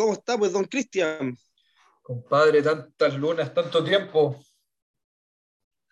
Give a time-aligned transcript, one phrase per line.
[0.00, 1.36] ¿Cómo está, pues, don Cristian?
[2.00, 4.42] Compadre, tantas lunas, tanto tiempo.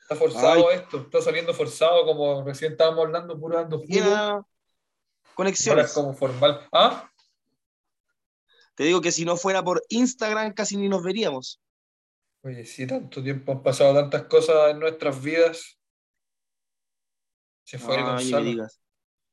[0.00, 4.46] Está forzado esto, está saliendo forzado, como recién estábamos hablando, puro dando fútbol.
[5.34, 5.92] Conexiones.
[5.92, 6.66] como formal.
[6.72, 7.06] ¿Ah?
[8.74, 11.60] Te digo que si no fuera por Instagram, casi ni nos veríamos.
[12.40, 15.78] Oye, sí, tanto tiempo han pasado tantas cosas en nuestras vidas.
[17.62, 18.68] Se fue Gonzalo.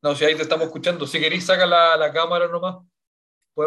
[0.02, 1.08] No, si ahí te estamos escuchando.
[1.08, 2.86] Si queréis, saca la, la cámara nomás.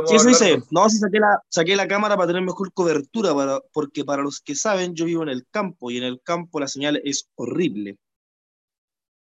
[0.06, 0.62] Sí, eso hice.
[0.70, 4.40] No, sí saqué la, saqué la cámara para tener mejor cobertura, para, porque para los
[4.40, 7.96] que saben, yo vivo en el campo y en el campo la señal es horrible.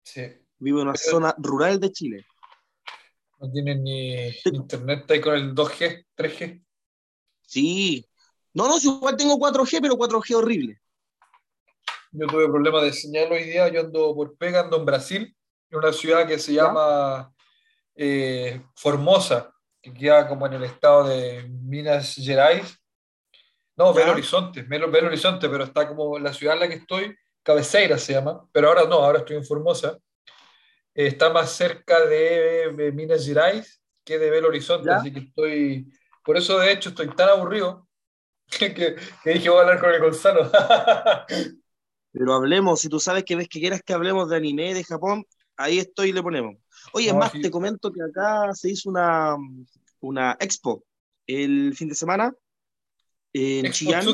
[0.02, 0.22] Sí.
[0.58, 2.26] Vivo en una zona rural de Chile.
[3.38, 6.62] No tienen ni internet ahí con el 2G, 3G.
[7.40, 8.06] Sí.
[8.52, 10.78] No, no, igual tengo 4G, pero 4G horrible.
[12.12, 13.68] Yo tuve problemas de señal hoy día.
[13.68, 15.36] Yo ando por pega, ando en Brasil,
[15.70, 17.32] en una ciudad que se llama
[17.94, 22.78] eh, Formosa que queda como en el estado de Minas Gerais.
[23.76, 27.96] No, Belo Horizonte, Belo, Horizonte, pero está como la ciudad en la que estoy, Cabeceira
[27.96, 29.98] se llama, pero ahora no, ahora estoy en Formosa.
[30.92, 35.86] está más cerca de, Minas Gerais que de Belo Horizonte, así que estoy,
[36.22, 37.88] por eso de hecho estoy tan aburrido
[38.58, 40.50] que, que, dije voy a hablar con el Gonzalo.
[42.12, 45.24] pero hablemos, si tú sabes que ves que quieras que hablemos de anime de Japón,
[45.56, 46.56] ahí estoy y le ponemos.
[46.92, 49.36] Oye, más, te comento que acá se hizo una,
[50.00, 50.84] una expo
[51.26, 52.34] el fin de semana
[53.32, 54.06] en expo Chillán.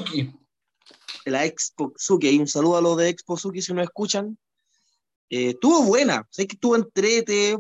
[1.27, 4.39] La Expo Suki, y un saludo a los de Expo Suki si nos escuchan.
[5.29, 7.59] Eh, estuvo buena, sé que estuvo entrete.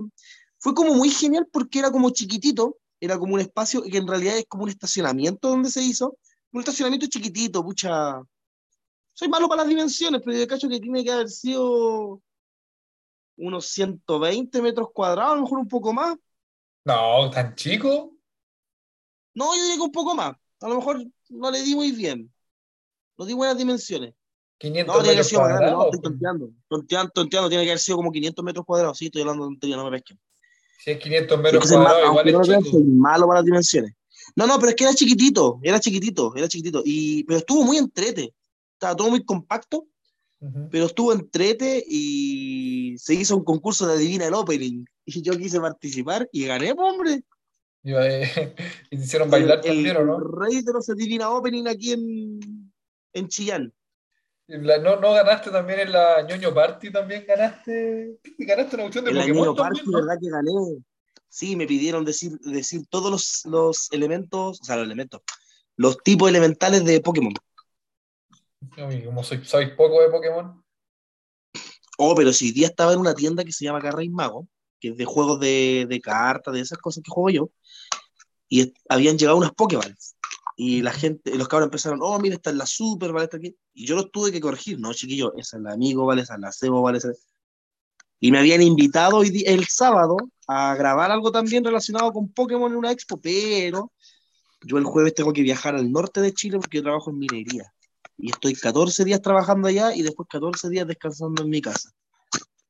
[0.58, 4.38] Fue como muy genial porque era como chiquitito, era como un espacio que en realidad
[4.38, 6.16] es como un estacionamiento donde se hizo.
[6.52, 8.22] Un estacionamiento chiquitito, pucha.
[9.12, 12.22] Soy malo para las dimensiones, pero yo cacho que tiene que haber sido
[13.36, 16.16] unos 120 metros cuadrados, a lo mejor un poco más.
[16.84, 18.12] No, tan chico.
[19.34, 20.34] No, yo digo un poco más.
[20.60, 22.32] A lo mejor no le di muy bien.
[23.18, 24.14] No di buenas dimensiones.
[24.58, 26.50] 500 no, tiene que ser más grande, no, estoy tonteando.
[26.68, 28.96] Tonteando, tonteando, tiene que haber sido como 500 metros cuadrados.
[28.96, 30.18] Sí, estoy hablando de tontería, no me pesquen.
[30.78, 32.70] Si es 500 metros cuadrados, igual es chico.
[32.70, 33.92] Soy malo para las dimensiones.
[34.34, 36.82] No, no, pero es que era chiquitito, era chiquitito, era chiquitito.
[36.84, 38.34] Y, pero estuvo muy entrete.
[38.72, 39.86] Estaba todo muy compacto
[40.70, 44.84] pero estuvo entrete y se hizo un concurso de adivina el opening.
[45.04, 47.22] Y yo quise participar y gané, hombre.
[47.86, 50.18] Y, te hicieron bailar el, también, ¿o no?
[50.18, 52.72] Rey de los adivina opening aquí en,
[53.12, 53.72] en Chillán.
[54.48, 56.90] no, ¿No ganaste también en la ñoño party?
[56.90, 58.18] ¿También ganaste?
[58.38, 60.50] ¿Ganaste una opción de en la ñoño party, ¿verdad que gané?
[61.28, 65.20] Sí, me pidieron decir, decir todos los, los elementos, o sea, los elementos,
[65.76, 67.34] los tipos elementales de Pokémon
[69.04, 70.64] como soy, sabéis poco de Pokémon.
[71.98, 74.48] Oh, pero si día estaba en una tienda que se llama Carrey Mago,
[74.80, 77.50] que es de juegos de, de cartas, de esas cosas que juego yo,
[78.48, 79.96] y habían llegado unas Pokémon.
[80.58, 83.24] Y la gente, los cabros empezaron, oh, mira, esta es la Super, ¿vale?
[83.24, 83.56] Esta aquí.
[83.74, 86.22] Y yo los tuve que corregir, no, chiquillo, esa es la Amigo, ¿vale?
[86.22, 86.98] Esa es la Cebo, ¿vale?
[88.20, 90.16] Y me habían invitado hoy, el sábado
[90.48, 93.92] a grabar algo también relacionado con Pokémon en una expo, pero
[94.62, 97.72] yo el jueves tengo que viajar al norte de Chile porque yo trabajo en minería
[98.18, 101.90] y estoy 14 días trabajando allá y después 14 días descansando en mi casa.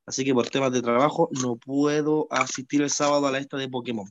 [0.04, 3.68] Así que por temas de trabajo no puedo asistir el sábado a la esta de
[3.68, 4.08] Pokémon.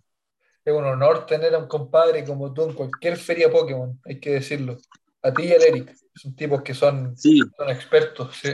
[0.64, 4.32] Es un honor tener a un compadre como tú en cualquier feria Pokémon, hay que
[4.32, 4.78] decirlo.
[5.22, 8.36] A ti y al Eric, son tipos que son, son expertos.
[8.42, 8.50] Sí.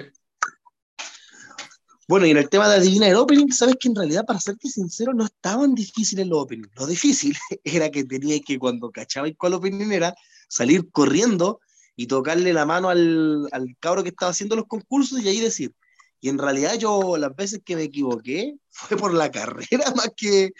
[2.07, 4.67] Bueno, y en el tema de adivinar el opening, sabes que en realidad, para serte
[4.67, 6.69] sincero, no estaban difíciles los openings.
[6.75, 10.13] Lo difícil era que tenía que, cuando cachabais cuál opening era,
[10.49, 11.61] salir corriendo
[11.95, 15.73] y tocarle la mano al, al cabro que estaba haciendo los concursos y ahí decir,
[16.21, 20.51] y en realidad yo las veces que me equivoqué fue por la carrera más que...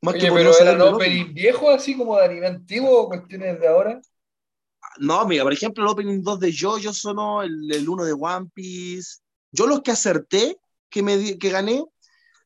[0.00, 3.66] Más Oye, pero era el opening viejo así como de anime antiguo o cuestiones de
[3.66, 4.00] ahora?
[4.98, 8.46] No, mira, por ejemplo, el opening 2 de Jojo sonó, el, el 1 de One
[8.54, 9.18] Piece.
[9.50, 10.56] Yo los que acerté,
[10.88, 11.84] que, me, que gané,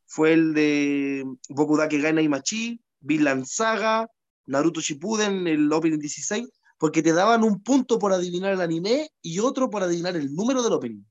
[0.06, 4.08] fue el de Bokudake Gaina y Machi, Vinland Saga,
[4.46, 6.48] Naruto Shippuden, el opening 16
[6.82, 10.64] porque te daban un punto por adivinar el anime y otro por adivinar el número
[10.64, 11.04] del opening.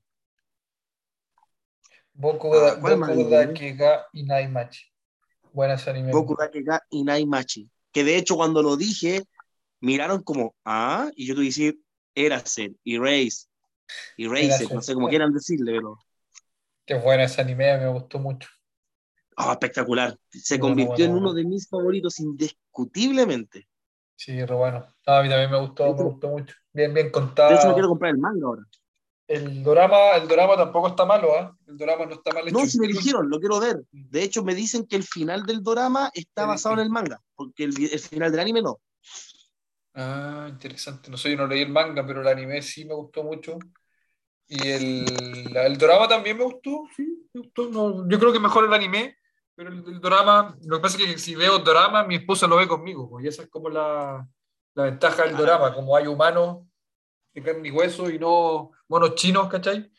[2.12, 2.76] Boku ah,
[3.30, 4.84] da Kega Inaimachi.
[5.50, 6.12] Buenas anime.
[6.12, 7.70] Boku da Kega Inaimachi.
[7.90, 9.24] Que de hecho cuando lo dije,
[9.80, 11.80] miraron como, ah, y yo tuve que decir,
[12.14, 13.46] Eraser, Erase,
[14.18, 15.96] Erase, no sé cómo quieran decirle, pero...
[16.84, 18.46] Qué buena ese anime, me gustó mucho.
[19.36, 20.18] Ah, espectacular.
[20.28, 23.68] Se convirtió en uno de mis favoritos indiscutiblemente.
[24.24, 24.86] Sí, pero bueno.
[25.06, 26.54] a mí también me gustó, me gustó mucho.
[26.72, 27.50] Bien, bien contado.
[27.50, 28.62] De hecho, no quiero comprar el manga ahora.
[29.26, 31.56] El drama, el drama tampoco está malo, ¿ah?
[31.66, 32.56] El drama no está mal hecho.
[32.56, 33.82] No, si me dijeron, lo quiero ver.
[33.90, 37.64] De hecho, me dicen que el final del drama está basado en el manga, porque
[37.64, 38.78] el, el final del anime no.
[39.94, 41.10] Ah, interesante.
[41.10, 43.58] No sé, yo no leí el manga, pero el anime sí me gustó mucho.
[44.46, 47.70] Y el, el drama también me gustó, sí, me gustó.
[47.70, 49.16] No, yo creo que mejor el anime,
[49.54, 52.68] pero el, drama, lo que pasa es que si veo drama, mi esposa lo ve
[52.68, 54.26] conmigo, pues, y esa es como la,
[54.74, 56.66] la ventaja del drama, como hay humanos
[57.34, 59.90] de carne y hueso y no monos chinos, ¿cachai?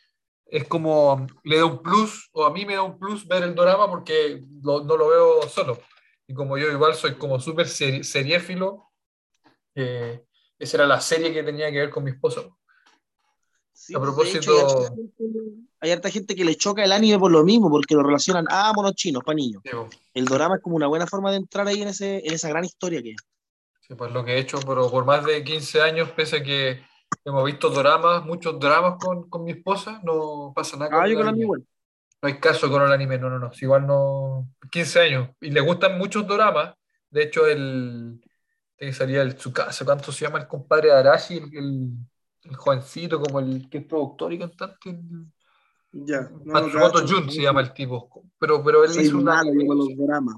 [0.45, 3.55] Es como, le da un plus, o a mí me da un plus ver el
[3.55, 5.79] drama porque no lo veo solo.
[6.27, 8.91] Y como yo igual soy como súper seriéfilo,
[9.75, 10.25] eh,
[10.59, 12.57] esa era la serie que tenía que ver con mi esposo
[13.95, 14.95] a propósito.
[15.83, 18.69] Hay, harta gente, que le choca el anime por lo mismo, porque lo relacionan a
[18.69, 19.61] ah, monos chinos, para niños.
[20.13, 22.65] el drama es como una buena forma de entrar ahí en, ese, en esa gran
[22.65, 23.15] historia que
[23.81, 26.81] Sí, pues lo que he hecho, pero por más de 15 años, pese a que
[27.25, 30.89] hemos visto dramas, muchos dramas con, con mi esposa, no pasa nada.
[30.93, 31.57] Ah, yo con anime.
[32.21, 33.51] No hay caso con el anime, no, no, no.
[33.59, 34.47] igual no.
[34.71, 35.29] 15 años.
[35.41, 36.75] Y le gustan muchos dramas.
[37.09, 38.21] De hecho, el.
[38.77, 41.37] que salía el Tsukasa, ¿cuánto se llama el compadre de Arashi?
[41.37, 41.97] el
[42.43, 44.99] el jovencito, como el que es productor y cantante.
[45.93, 46.27] Ya.
[46.45, 48.09] Matsumoto Jun se llama el tipo.
[48.39, 50.35] Pero, pero él hizo una, los dramas.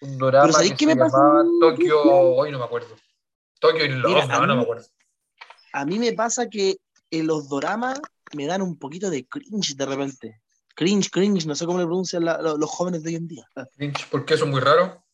[0.00, 1.18] un drama que qué me pasa?
[1.60, 2.96] Tokio, hoy no me acuerdo.
[3.60, 4.86] Tokio y Love, no, no me acuerdo.
[5.74, 6.78] A mí me pasa que
[7.10, 8.00] en los dramas
[8.34, 10.40] me dan un poquito de cringe de repente.
[10.74, 13.46] Cringe, cringe, no sé cómo le pronuncian los jóvenes de hoy en día.
[13.76, 15.04] Cringe, ¿por qué eso es muy raro?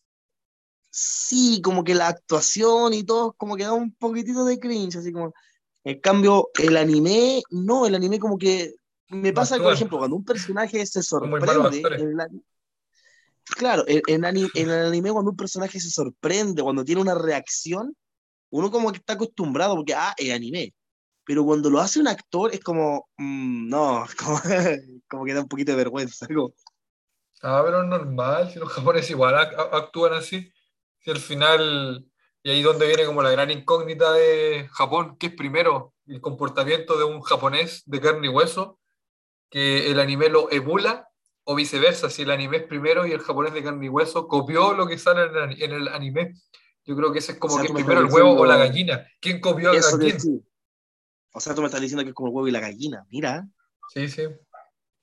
[0.90, 5.12] Sí, como que la actuación y todo, como que da un poquitito de cringe, así
[5.12, 5.32] como,
[5.84, 8.74] en cambio, el anime, no, el anime como que
[9.12, 11.46] me pasa, por ejemplo, cuando un personaje se sorprende,
[13.56, 14.24] claro, en, en,
[14.54, 17.96] el anime cuando un personaje se sorprende, cuando tiene una reacción,
[18.50, 20.74] uno como que está acostumbrado porque, ah, es anime.
[21.24, 24.40] Pero cuando lo hace un actor es como, mm, no, como,
[25.08, 26.26] como, que da un poquito de vergüenza.
[27.42, 30.52] Ah, pero es normal, si los japoneses igual actúan así.
[31.00, 32.06] Si al final
[32.42, 36.98] y ahí donde viene como la gran incógnita de Japón, que es primero el comportamiento
[36.98, 38.80] de un japonés de carne y hueso,
[39.52, 41.08] que el anime lo emula,
[41.44, 44.72] o viceversa, si el anime es primero y el japonés de carne y hueso copió
[44.72, 45.24] lo que sale
[45.62, 46.34] en el anime.
[46.84, 49.06] Yo creo que ese es como que es primero el huevo o la gallina.
[49.20, 50.44] ¿Quién copió a quién?
[51.34, 53.46] O sea, tú me estás diciendo que es como el huevo y la gallina, mira.
[53.92, 54.22] Sí, sí.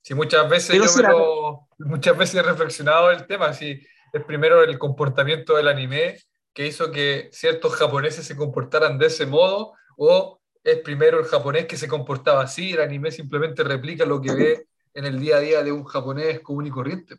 [0.01, 4.79] Sí, muchas veces yo lo, muchas veces he reflexionado el tema, si es primero el
[4.79, 6.17] comportamiento del anime
[6.53, 11.65] que hizo que ciertos japoneses se comportaran de ese modo, o es primero el japonés
[11.65, 15.39] que se comportaba así, el anime simplemente replica lo que ve en el día a
[15.39, 17.15] día de un japonés común y corriente.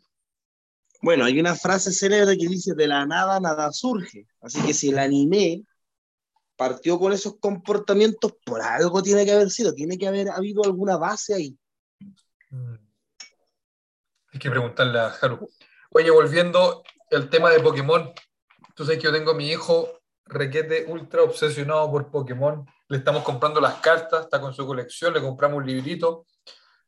[1.01, 4.27] Bueno, hay una frase célebre que dice, de la nada nada surge.
[4.41, 5.63] Así que si el anime
[6.55, 10.97] partió con esos comportamientos, por algo tiene que haber sido, tiene que haber habido alguna
[10.97, 11.57] base ahí.
[12.51, 12.75] Mm.
[14.33, 15.49] Hay que preguntarle a Haru.
[15.89, 18.13] Oye, volviendo al tema de Pokémon,
[18.75, 20.00] Tú sabes que yo tengo a mi hijo
[20.31, 22.65] requete ultra obsesionado por Pokémon.
[22.87, 26.25] Le estamos comprando las cartas, está con su colección, le compramos un librito.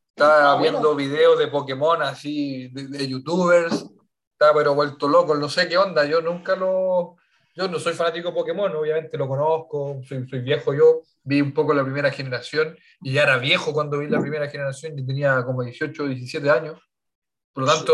[0.10, 3.86] Está ah, viendo videos de Pokémon así, de, youtubers.
[4.32, 6.06] Está pero vuelto loco, no sé qué onda.
[6.06, 7.18] Yo nunca lo.
[7.56, 11.02] Yo no soy fanático de Pokémon, obviamente lo conozco, soy, soy viejo yo.
[11.24, 14.98] Vi un poco la primera generación y ya era viejo cuando vi la primera generación.
[14.98, 16.82] Yo tenía como 18, 17 años.
[17.54, 17.94] Por lo tanto,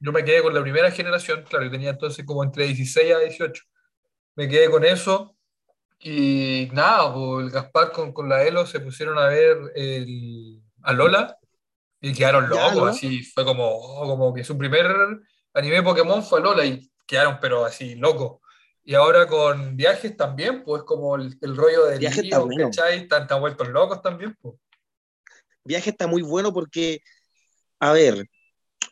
[0.00, 3.18] yo me quedé con la primera generación, claro, yo tenía entonces como entre 16 a
[3.18, 3.62] 18.
[4.38, 5.34] Me quedé con eso
[5.98, 10.92] y nada, pues el Gaspar con, con la Elo se pusieron a ver el, a
[10.92, 11.36] Lola
[12.00, 14.86] y quedaron locos, así fue como, oh, como que su primer
[15.54, 18.38] anime Pokémon fue Lola y quedaron pero así locos.
[18.84, 22.68] Y ahora con viajes también, pues como el, rollo de viajes está bueno.
[22.68, 24.54] Están, están vueltos locos también, pues.
[25.64, 27.00] Viaje está muy bueno porque,
[27.80, 28.24] a ver,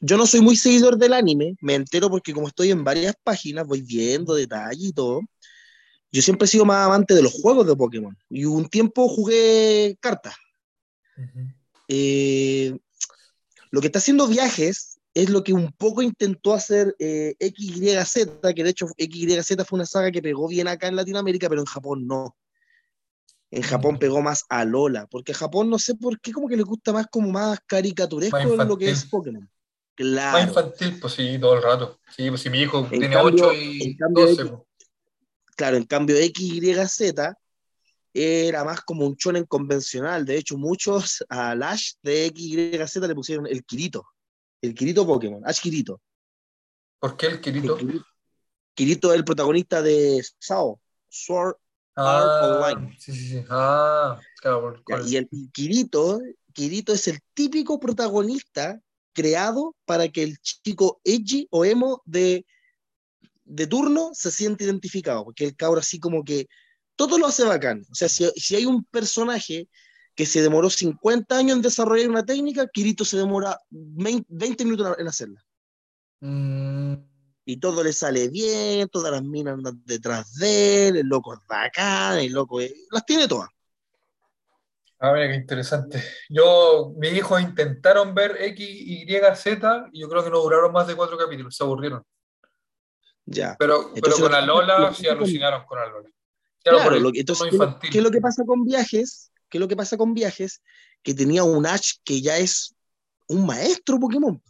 [0.01, 3.67] yo no soy muy seguidor del anime, me entero porque como estoy en varias páginas,
[3.67, 5.21] voy viendo detalles y todo.
[6.13, 9.97] Yo siempre he sido más amante de los juegos de Pokémon y un tiempo jugué
[10.01, 10.35] cartas.
[11.89, 12.77] Eh,
[13.71, 18.65] lo que está haciendo viajes es lo que un poco intentó hacer eh, XYZ, que
[18.65, 22.07] de hecho XYZ fue una saga que pegó bien acá en Latinoamérica, pero en Japón
[22.07, 22.37] no.
[23.51, 26.65] En Japón pegó más a Lola, porque Japón no sé por qué como que le
[26.65, 29.49] gusta más como más caricaturesco de lo que es Pokémon.
[29.95, 30.39] Claro.
[30.39, 31.99] Más infantil, pues sí, todo el rato.
[32.15, 34.45] Sí, pues si mi hijo tiene 8 y 12.
[34.45, 34.61] Pues.
[35.57, 37.35] Claro, en cambio XYZ
[38.13, 40.25] era más como un chonen convencional.
[40.25, 44.07] De hecho, muchos a Lash de XYZ le pusieron el Kirito.
[44.61, 46.01] El Kirito Pokémon, Ash Kirito.
[46.99, 47.79] ¿Por qué el Kirito?
[48.75, 51.57] Kirito, es el protagonista de Sao, Sword
[51.97, 52.97] ah, Online.
[52.99, 53.45] Sí, sí, sí.
[53.49, 54.83] Ah, claro.
[55.07, 56.21] y el Kirito,
[56.53, 58.81] Kirito es el típico protagonista
[59.13, 62.45] creado para que el chico edgy o emo de,
[63.47, 66.47] de turno se siente identificado, porque el cabro así como que
[66.97, 67.83] todo lo hace bacán.
[67.91, 69.69] O sea, si, si, hay un personaje
[70.15, 75.09] que se demoró 50 años en desarrollar una técnica, Kirito se demora 20 minutos en
[75.09, 75.45] hacerla.
[76.21, 76.95] Mm.
[77.45, 81.41] Y todo le sale bien, todas las minas andan detrás de él, el loco es
[81.47, 82.59] bacán, el loco
[82.91, 83.49] las tiene todas.
[84.99, 86.03] Ah, mira qué interesante.
[86.29, 90.87] Yo, mis hijos intentaron ver X, Y, Z y yo creo que no duraron más
[90.87, 92.03] de cuatro capítulos, se aburrieron.
[93.27, 93.57] Ya.
[93.59, 96.09] Pero, pero con Alola sí alucinaron con Alola.
[96.63, 97.49] Claro, lo que, entonces,
[97.91, 99.31] ¿qué, es lo que pasa con viajes?
[99.49, 100.63] ¿Qué es lo que pasa con viajes?
[101.03, 102.75] Que tenía un Ash que ya es
[103.29, 104.43] un maestro Pokémon.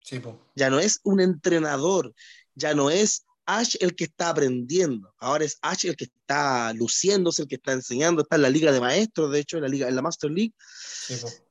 [0.00, 0.20] Sí,
[0.54, 2.14] Ya no es un entrenador,
[2.54, 7.42] ya no es Ash el que está aprendiendo, ahora es Ash el que está luciéndose,
[7.42, 9.88] el que está enseñando, está en la liga de maestros, de hecho, en la liga,
[9.88, 10.54] en la Master League.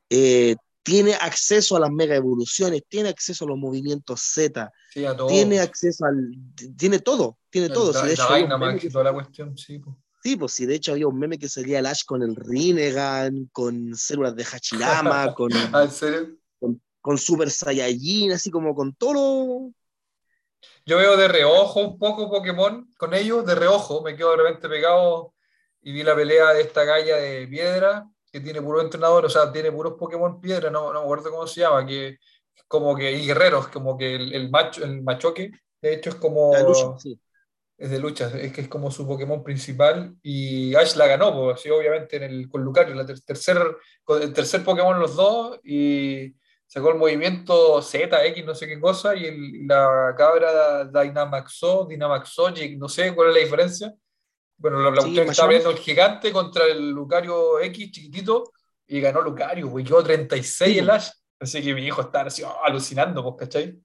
[0.10, 6.06] Eh, tiene acceso a las mega evoluciones, tiene acceso a los movimientos Z, tiene acceso
[6.06, 6.16] al.
[6.78, 7.94] Tiene todo, tiene todo.
[7.94, 8.28] sí, de hecho,
[8.92, 9.82] toda la cuestión, sí.
[10.22, 13.50] Sí, pues sí, de hecho había un meme que salía el Ash con el Rinnegan,
[13.52, 16.38] con células de Hachirama, con, ¿Ah, ¿En serio?
[17.02, 19.72] con, Super Saiyajin, así como con todo
[20.86, 24.70] Yo veo de reojo un poco Pokémon con ellos, de reojo, me quedo de repente
[24.70, 25.34] pegado
[25.82, 29.52] y vi la pelea de esta galla de piedra que tiene puro entrenador, o sea,
[29.52, 32.18] tiene puros Pokémon piedra, no, no me acuerdo cómo se llama, que
[32.68, 37.00] como que, y guerreros, como que el, macho, el machoque, de hecho es como...
[37.00, 37.18] sí
[37.78, 41.60] es de lucha, es que es como su Pokémon principal y Ash la ganó, pues,
[41.60, 43.58] así obviamente en el, con Lucario, la tercer,
[44.22, 46.34] el tercer Pokémon los dos y
[46.66, 52.88] sacó el movimiento Z, X, no sé qué cosa, y la cabra Dynamaxo, Dynamaxogic, no
[52.88, 53.94] sé cuál es la diferencia.
[54.64, 58.54] Bueno, la, la estaba viendo el gigante contra el Lucario X chiquitito
[58.88, 61.10] y ganó Lucario, güey, quedó 36 el Ash.
[61.38, 63.78] Así que mi hijo está así, oh, alucinando, pues, ¿cachai?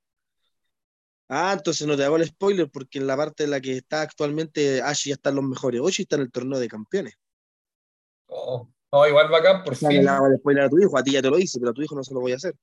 [1.28, 4.02] Ah, entonces no te hago el spoiler porque en la parte en la que está
[4.02, 7.14] actualmente Ash ya están los mejores Ocho está en el torneo de campeones.
[8.28, 10.04] Oh, no, igual bacán, por fin.
[10.04, 11.74] le hago el spoiler a tu hijo, a ti ya te lo hice, pero a
[11.74, 12.54] tu hijo no se lo voy a hacer.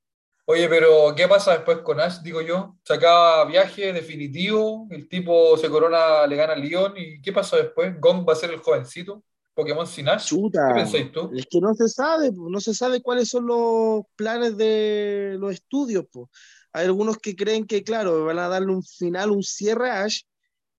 [0.48, 2.22] Oye, pero ¿qué pasa después con Ash?
[2.22, 7.34] Digo yo, sacaba viaje definitivo, el tipo se corona, le gana al León, ¿y qué
[7.34, 8.00] pasa después?
[8.00, 9.24] ¿Gong va a ser el jovencito?
[9.56, 10.28] ¿Pokémon sin Ash?
[10.28, 11.32] Chuta, ¿Qué pensáis tú?
[11.34, 16.06] Es que no se sabe, no se sabe cuáles son los planes de los estudios.
[16.12, 16.28] Pues.
[16.74, 20.22] Hay algunos que creen que, claro, van a darle un final, un cierre a Ash,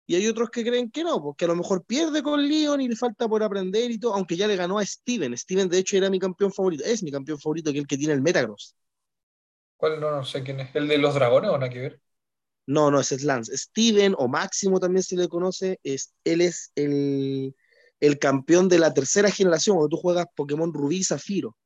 [0.07, 2.87] y hay otros que creen que no, porque a lo mejor pierde con Leon y
[2.87, 5.37] le falta por aprender y todo, aunque ya le ganó a Steven.
[5.37, 8.13] Steven, de hecho, era mi campeón favorito, es mi campeón favorito, que el que tiene
[8.13, 8.77] el Metagross.
[9.77, 10.01] ¿Cuál?
[10.01, 10.75] No, no sé quién es.
[10.75, 12.01] ¿El de los dragones o nada que ver?
[12.67, 13.57] No, no, ese es Lance.
[13.57, 17.55] Steven, o Máximo también se le conoce, es, él es el,
[18.01, 21.57] el campeón de la tercera generación, cuando tú juegas Pokémon Rubí y Zafiro.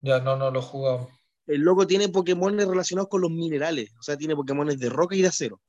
[0.00, 1.08] Ya, no, no lo he jugado
[1.48, 5.22] el loco tiene Pokémon relacionados con los minerales, o sea, tiene Pokémon de roca y
[5.22, 5.60] de acero.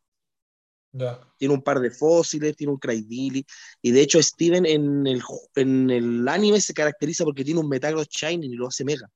[1.37, 3.45] Tiene un par de fósiles, tiene un Craydilly,
[3.81, 5.21] y de hecho Steven en el,
[5.55, 9.07] en el anime se caracteriza porque tiene un Metagross Shining y lo hace mega.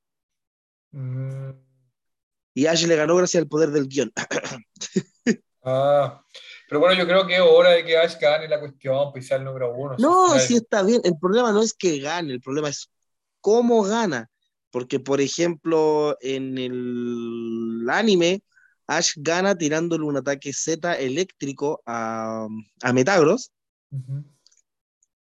[0.92, 1.63] Mm.
[2.54, 4.12] Y Ash le ganó gracias al poder del guion.
[5.64, 6.24] ah,
[6.70, 9.44] pero bueno, yo creo que es hora de que Ash gane la cuestión, pues el
[9.44, 9.96] número uno.
[9.98, 11.02] No, sí está bien.
[11.04, 12.90] El problema no es que gane, el problema es
[13.42, 14.30] cómo gana.
[14.70, 18.42] Porque, por ejemplo, en el anime,
[18.88, 22.48] Ash gana tirándole un ataque Z eléctrico a,
[22.82, 23.52] a Metagross.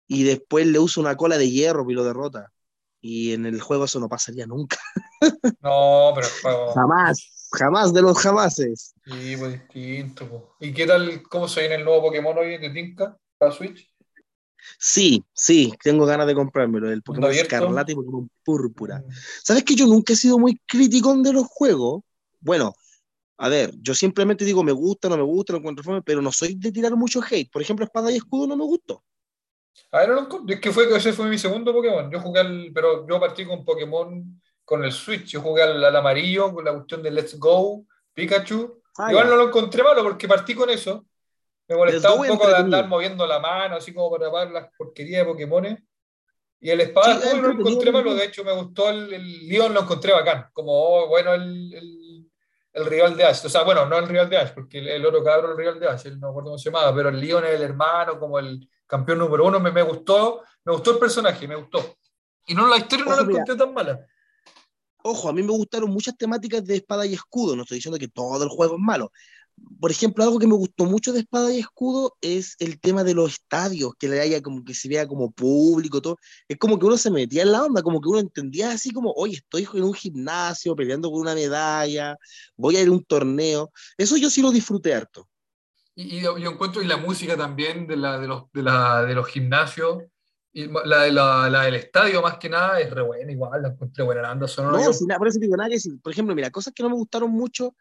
[0.08, 2.52] Y después le usa una cola de hierro y lo derrota.
[3.02, 4.78] Y en el juego eso no pasaría nunca.
[5.62, 8.94] No, pero Jamás, jamás de los jamases.
[9.06, 10.56] Sí, pues distinto.
[10.62, 13.90] ¿Y qué tal, cómo se viene el nuevo Pokémon hoy de Tinka para Switch?
[14.78, 19.00] Sí, sí, tengo ganas de comprármelo, el Pokémon Escarlata y Pokémon Púrpura.
[19.00, 19.12] Mm.
[19.44, 22.04] ¿Sabes que yo nunca he sido muy crítico de los juegos?
[22.40, 22.74] Bueno,
[23.38, 26.32] a ver, yo simplemente digo me gusta, no me gusta, no encuentro forma, pero no
[26.32, 27.50] soy de tirar mucho hate.
[27.52, 29.04] Por ejemplo, Espada y Escudo no me gustó.
[29.92, 30.12] A ver,
[30.48, 32.10] es que fue, ese fue mi segundo Pokémon.
[32.12, 35.26] Yo jugué al, pero yo partí con Pokémon con el Switch.
[35.32, 38.82] Yo jugué al, amarillo con la cuestión de Let's Go, Pikachu.
[38.98, 41.06] Ah, Igual no lo encontré malo porque partí con eso.
[41.68, 45.26] Me molestaba un poco de andar moviendo la mano, así como para tapar las porquerías
[45.26, 45.78] de Pokémon.
[46.62, 49.82] Y el espada no lo encontré malo, de hecho me gustó el, el Leon, lo
[49.82, 50.48] encontré bacán.
[50.52, 52.32] Como, oh, bueno, el, el,
[52.74, 53.46] el, rival de Ash.
[53.46, 55.80] O sea, bueno, no el rival de Ash, porque el, el oro cabro el rival
[55.80, 58.40] de Ash, no me acuerdo cómo se llamaba, pero el Leon es el hermano, como
[58.40, 61.96] el campeón número uno, me, me gustó, me gustó el personaje, me gustó.
[62.48, 64.06] Y no, la historia no la encontré tan mala.
[65.04, 68.08] Ojo, a mí me gustaron muchas temáticas de espada y escudo, no estoy diciendo que
[68.10, 69.12] todo el juego es malo,
[69.80, 73.14] por ejemplo, algo que me gustó mucho de Espada y Escudo es el tema de
[73.14, 76.18] los estadios, que le haya como que se vea como público, todo.
[76.48, 79.12] Es como que uno se metía en la onda, como que uno entendía así como,
[79.14, 82.18] oye, estoy en un gimnasio peleando por una medalla,
[82.58, 83.72] voy a ir a un torneo.
[83.98, 85.29] Eso yo sí lo disfruté harto.
[86.02, 89.28] Y, yo encuentro y la música también de, la, de, los, de, la, de los
[89.28, 90.06] gimnasios,
[90.54, 94.06] y la, la, la, del estadio más que nada es re buena, igual, la encontré
[94.06, 94.82] buena, la banda sonora.
[94.82, 95.78] No, sin nada, por eso digo nada que.
[96.02, 97.76] Por ejemplo, mira, cosas que no me gustaron mucho,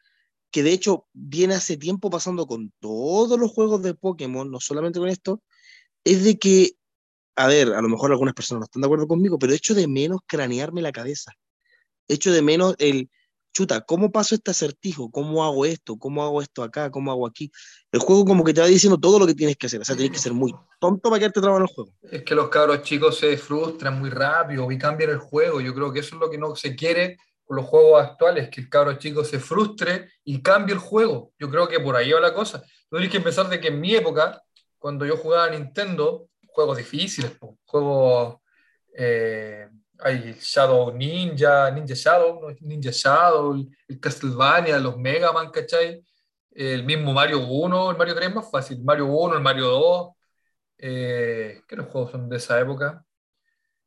[0.51, 4.99] que de hecho viene hace tiempo pasando con todos los juegos de Pokémon, no solamente
[4.99, 5.41] con esto,
[6.03, 6.73] es de que,
[7.37, 9.87] a ver, a lo mejor algunas personas no están de acuerdo conmigo, pero echo de
[9.87, 11.35] menos cranearme la cabeza.
[12.09, 13.11] Echo de menos el,
[13.59, 15.11] chuta, ¿cómo paso este acertijo?
[15.11, 15.97] ¿Cómo hago esto?
[15.97, 16.93] ¿Cómo hago esto acá?
[16.93, 17.51] ¿Cómo hago aquí?
[17.91, 19.97] El juego como que te va diciendo todo lo que tienes que hacer, o sea,
[19.97, 21.91] tienes que ser muy tonto para quedarte trabado en el juego.
[22.03, 25.93] Es que los cabros chicos se frustran muy rápido y cambian el juego, yo creo
[25.93, 28.93] que eso es lo que no se quiere con los juegos actuales, que el cabro
[28.97, 31.33] chico se frustre y cambie el juego.
[31.37, 32.63] Yo creo que por ahí va la cosa.
[32.89, 34.41] Tú tienes que pensar de que en mi época,
[34.79, 37.33] cuando yo jugaba a Nintendo, juegos difíciles,
[37.65, 38.37] juegos...
[38.97, 39.69] Eh,
[40.01, 43.55] hay Shadow Ninja, Ninja Shadow, Ninja Shadow,
[43.89, 46.05] el Castlevania, los Mega Man, ¿cachai?
[46.51, 50.09] El mismo Mario 1, el Mario 3 es más fácil, Mario 1, el Mario 2.
[50.79, 53.05] Eh, ¿Qué los juegos son de esa época?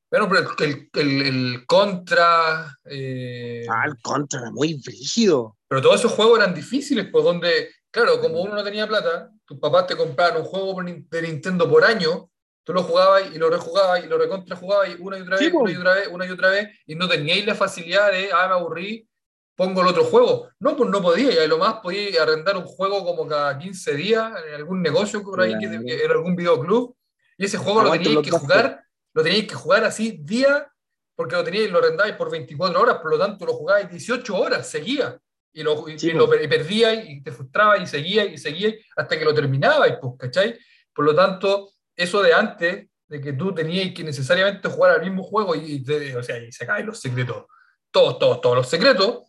[0.09, 2.77] Bueno, pero el, el, el Contra.
[2.85, 5.57] Eh, ah, el Contra era muy brígido.
[5.67, 9.57] Pero todos esos juegos eran difíciles, pues donde, claro, como uno no tenía plata, tus
[9.57, 12.30] papás te compraban un juego de Nintendo por año
[12.63, 15.71] Tú lo jugabas y lo rejugabas y lo recontra jugabas una y otra vez, una
[15.71, 18.53] y otra vez, una y otra vez, y no teníais la facilidad de, ah, me
[18.53, 19.07] aburrí,
[19.55, 20.49] pongo el otro juego.
[20.59, 24.31] No, pues no podía, y lo más podía arrendar un juego como cada 15 días
[24.47, 26.95] en algún negocio por ahí, en algún videoclub,
[27.37, 30.71] y ese juego lo teníais que jugar, lo teníais que jugar así día,
[31.15, 34.67] porque lo teníais, lo arrendabais por 24 horas, por lo tanto lo jugabais 18 horas,
[34.67, 35.19] seguía.
[35.53, 39.33] Y lo, y, lo perdíais y te frustrabas y seguía y seguía hasta que lo
[39.33, 40.57] terminabais, pues, ¿cachai?
[40.93, 45.23] Por lo tanto, eso de antes, de que tú tenías que necesariamente jugar al mismo
[45.23, 45.83] juego y,
[46.15, 47.45] o sea, y se caen los secretos,
[47.91, 49.23] todos, todos, todos los secretos,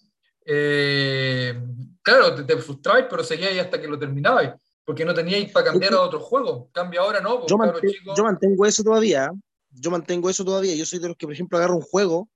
[0.44, 1.60] eh,
[2.02, 5.94] claro, te, te frustrabas, pero seguías hasta que lo terminabas, porque no teníais para cambiar
[5.94, 6.68] a otro juego.
[6.72, 7.40] Cambia ahora, ¿no?
[7.40, 9.30] Pues, yo, yo mantengo eso todavía,
[9.70, 12.28] yo mantengo eso todavía, yo soy de los que, por ejemplo, agarro un juego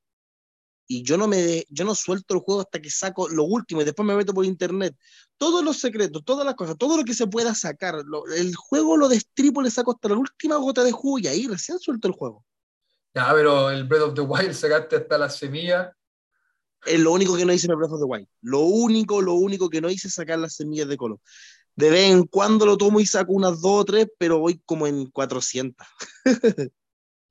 [0.88, 3.84] y yo no me yo no suelto el juego hasta que saco lo último y
[3.84, 4.94] después me meto por internet.
[5.36, 7.96] Todos los secretos, todas las cosas, todo lo que se pueda sacar,
[8.36, 11.78] el juego lo destripo, le saco hasta la última gota de jugo y ahí recién
[11.78, 12.44] suelto el juego.
[13.14, 15.92] Ya, pero el Breath of the Wild sacaste hasta la semilla.
[16.84, 18.28] Es lo único que no hice en el Breath of the Wild.
[18.42, 21.18] Lo único, lo único que no hice es sacar las semillas de color.
[21.74, 24.86] De vez en cuando lo tomo y saco unas dos o tres, pero voy como
[24.86, 25.86] en 400.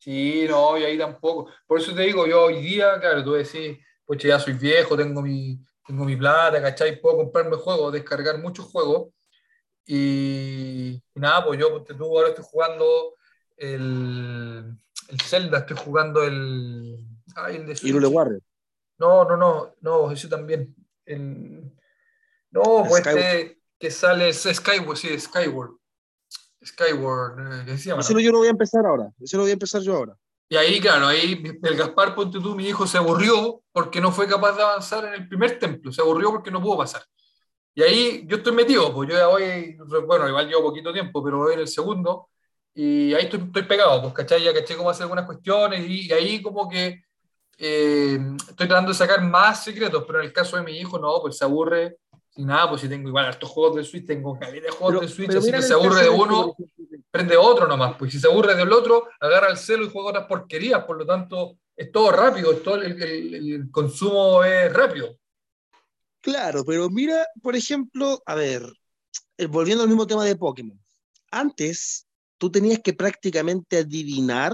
[0.05, 1.49] Sí, no, y ahí tampoco.
[1.65, 5.19] Por eso te digo, yo hoy día, claro, tú decís, pues ya soy viejo, tengo
[5.19, 7.01] mi, tengo mi plata, ¿cachai?
[7.01, 9.09] Puedo comprarme juegos, descargar muchos juegos.
[9.87, 13.15] Y, nada, pues yo, tú ahora estoy jugando
[13.57, 14.77] el,
[15.09, 16.99] el Zelda, estoy jugando el.
[17.35, 17.95] Ay, el de Switch.
[17.95, 18.43] Warrior.
[18.99, 20.75] No, no, no, no, ese también.
[21.03, 21.73] El,
[22.51, 25.71] no, pues este que sale es Skyward, sí, Skyward.
[26.65, 29.95] Skyward, eh, Eso yo lo voy a empezar ahora, eso lo voy a empezar yo
[29.95, 30.17] ahora.
[30.47, 34.28] Y ahí, claro, ahí el Gaspar, ponte tú, mi hijo, se aburrió porque no fue
[34.28, 37.04] capaz de avanzar en el primer templo, se aburrió porque no pudo pasar.
[37.73, 41.39] Y ahí yo estoy metido, pues yo ya voy, bueno, igual llevo poquito tiempo, pero
[41.39, 42.30] voy en el segundo,
[42.73, 44.43] y ahí estoy, estoy pegado, pues, ¿cachai?
[44.43, 47.04] Ya caché cómo hacer algunas cuestiones, y, ahí como que
[47.58, 51.19] eh, estoy tratando de sacar más secretos, pero en el caso de mi hijo, no,
[51.21, 51.97] pues se aburre
[52.38, 55.08] y nada, pues si tengo igual hartos juegos de Switch, tengo calidad de juegos de
[55.08, 56.56] Switch, así que se aburre de uno,
[57.10, 57.95] prende otro nomás.
[57.98, 60.84] Pues si se aburre del otro, agarra el celo y juega otras porquerías.
[60.84, 65.17] Por lo tanto, es todo rápido, es todo el, el, consumo es rápido.
[66.19, 68.63] Claro, pero mira, por ejemplo, a ver,
[69.38, 70.78] eh, volviendo al mismo tema de Pokémon.
[71.32, 72.06] Antes,
[72.38, 74.54] tú tenías que prácticamente adivinar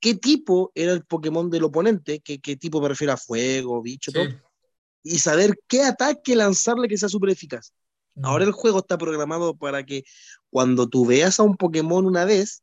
[0.00, 4.10] qué tipo era el Pokémon del oponente, qué, qué tipo me refiero a fuego, bicho,
[4.10, 4.24] todo
[5.06, 7.72] y saber qué ataque lanzarle que sea súper eficaz.
[8.22, 10.02] Ahora el juego está programado para que
[10.50, 12.62] cuando tú veas a un Pokémon una vez,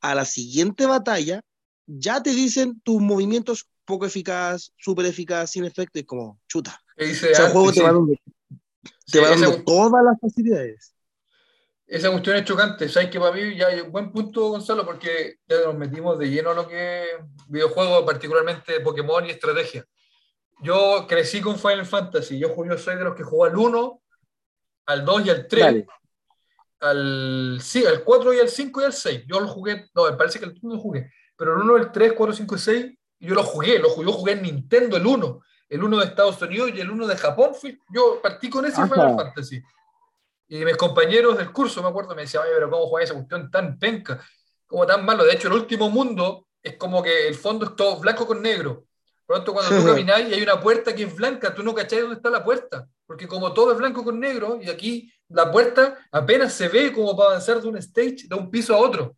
[0.00, 1.40] a la siguiente batalla,
[1.86, 6.80] ya te dicen tus movimientos poco eficaz, súper eficaz, sin efecto, y como chuta.
[6.96, 8.14] Ese juego te va dando,
[9.10, 10.94] te va dando todas las facilidades.
[11.86, 12.88] Esa cuestión es chocante.
[12.88, 16.30] Sabes que para mí ya hay un buen punto, Gonzalo, porque ya nos metimos de
[16.30, 17.08] lleno a lo que es
[17.48, 19.86] videojuegos, particularmente Pokémon y estrategia
[20.60, 22.38] yo crecí con Final Fantasy.
[22.38, 24.02] Yo, yo soy de los que jugó al 1,
[24.86, 25.84] al 2 y al 3.
[26.80, 29.24] Al, sí, al 4 y al 5 y al 6.
[29.26, 31.92] Yo lo jugué, no, me parece que el 1 no jugué, pero el 1, el
[31.92, 32.86] 3, 4, 5 y 6,
[33.20, 36.40] yo lo jugué, lo jugué, yo jugué en Nintendo el 1, el 1 de Estados
[36.42, 37.54] Unidos y el 1 de Japón.
[37.54, 39.62] Fui, yo partí con ese Final Fantasy.
[40.48, 43.50] Y mis compañeros del curso, me acuerdo, me decían, oye, pero ¿cómo juega esa cuestión
[43.50, 44.20] tan penca?
[44.66, 45.24] Como tan malo.
[45.24, 48.85] De hecho, el último mundo es como que el fondo es todo blanco con negro
[49.26, 52.16] Pronto cuando tú caminas y hay una puerta que es blanca, tú no cachás dónde
[52.16, 56.52] está la puerta, porque como todo es blanco con negro, y aquí la puerta apenas
[56.52, 59.16] se ve como para avanzar de un stage, de un piso a otro.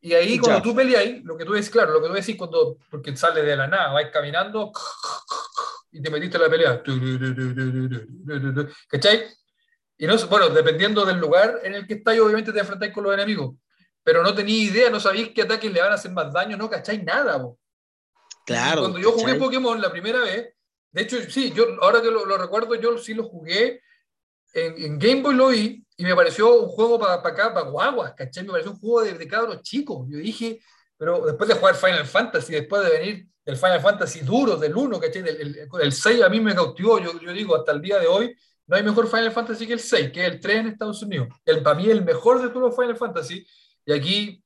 [0.00, 2.78] Y ahí cuando tú peleas, lo que tú ves, claro, lo que tú decís cuando,
[2.90, 4.72] porque sale de la nada, vas caminando
[5.90, 6.82] y te metiste en la pelea.
[8.88, 9.26] ¿Cachai?
[9.98, 13.12] Y no, bueno, dependiendo del lugar en el que estáis, obviamente te enfrentáis con los
[13.12, 13.56] enemigos.
[14.04, 16.70] Pero no tenéis idea, no sabéis qué ataques le van a hacer más daño, no
[16.70, 17.44] cacháis nada.
[18.48, 18.80] Claro.
[18.80, 20.54] cuando yo jugué Pokémon la primera vez,
[20.90, 23.82] de hecho, sí, yo ahora que lo, lo recuerdo, yo sí lo jugué
[24.54, 28.44] en, Game Boy lo vi y me pareció un juego para acá, para guaguas, ¿cachai?
[28.44, 30.06] Me pareció un juego de, de cabros chicos.
[30.08, 30.60] Yo dije,
[30.96, 35.00] pero después de jugar Final Fantasy, después de venir del Final Fantasy duro, del 1,
[35.00, 35.22] ¿cachai?
[35.28, 38.34] El, el, 6 a mí me cautivó, yo, yo, digo, hasta el día de hoy,
[38.66, 41.28] no hay mejor Final Fantasy que el 6, que es el 3 en Estados Unidos.
[41.44, 43.46] El, para mí el mejor de todos los Final Fantasy.
[43.84, 44.44] Y aquí,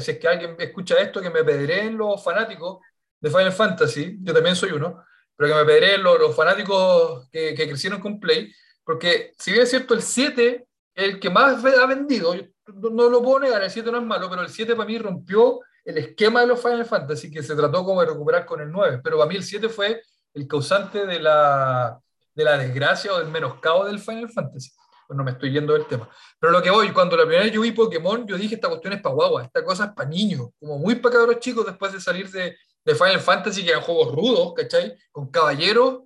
[0.00, 2.80] si es que alguien escucha esto, que me pedreen los fanáticos
[3.22, 5.02] de Final Fantasy, yo también soy uno,
[5.34, 8.52] pero que me pedreen los, los fanáticos que, que crecieron con Play,
[8.84, 12.34] porque si bien es cierto, el 7 el que más ha vendido,
[12.66, 15.60] no, lo puedo negar, el 7 no es malo, pero el 7 para mí rompió
[15.84, 19.00] el esquema de los Final Fantasy, que se trató como de recuperar con el 9.
[19.02, 20.02] Pero para mí el 7 fue
[20.34, 21.98] el causante de la,
[22.34, 24.70] de la desgracia o del menoscabo del Final Fantasy.
[25.06, 26.08] Pues no me estoy yendo del tema.
[26.38, 28.92] Pero lo que voy, cuando la primera vez yo vi Pokémon, yo dije, esta cuestión
[28.92, 32.00] es para guagua, esta cosa es para niños, como muy para cabros chicos después de
[32.00, 34.96] salir de, de Final Fantasy, que eran juegos rudos, ¿cachai?
[35.10, 36.02] Con caballeros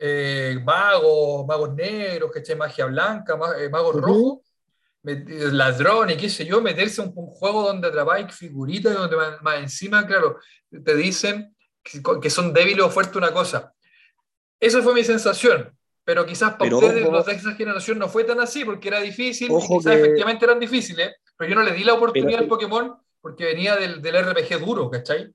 [0.00, 2.56] eh, magos, magos negros, ¿cachai?
[2.56, 4.38] Magia blanca, eh, magos rojos,
[5.02, 10.38] ladrones, qué sé yo, meterse en un, juego donde atrapáis figuritas, donde más, encima, claro,
[10.70, 13.72] te dicen que, son débiles o fuertes una cosa.
[14.60, 15.72] Esa fue mi sensación,
[16.04, 19.50] pero quizás para ustedes, los de esa generación, no fue tan así, porque era difícil,
[19.50, 23.44] y quizás efectivamente eran difíciles, pero yo no le di la oportunidad al Pokémon porque
[23.44, 25.32] venía del, del RPG duro, ¿cachai?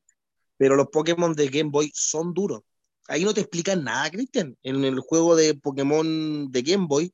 [0.64, 2.62] Pero los Pokémon de Game Boy son duros
[3.08, 4.58] ahí no te explican nada, Cristian.
[4.64, 7.14] En el juego de Pokémon de Game Boy,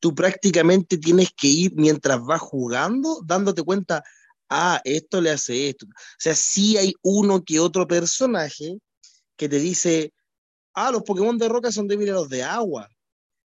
[0.00, 4.02] tú prácticamente tienes que ir mientras vas jugando, dándote cuenta,
[4.48, 5.86] ah, esto le hace esto.
[5.86, 8.78] O sea, sí hay uno que otro personaje
[9.36, 10.12] que te dice,
[10.74, 12.88] ah, los Pokémon de roca son débiles a los de agua,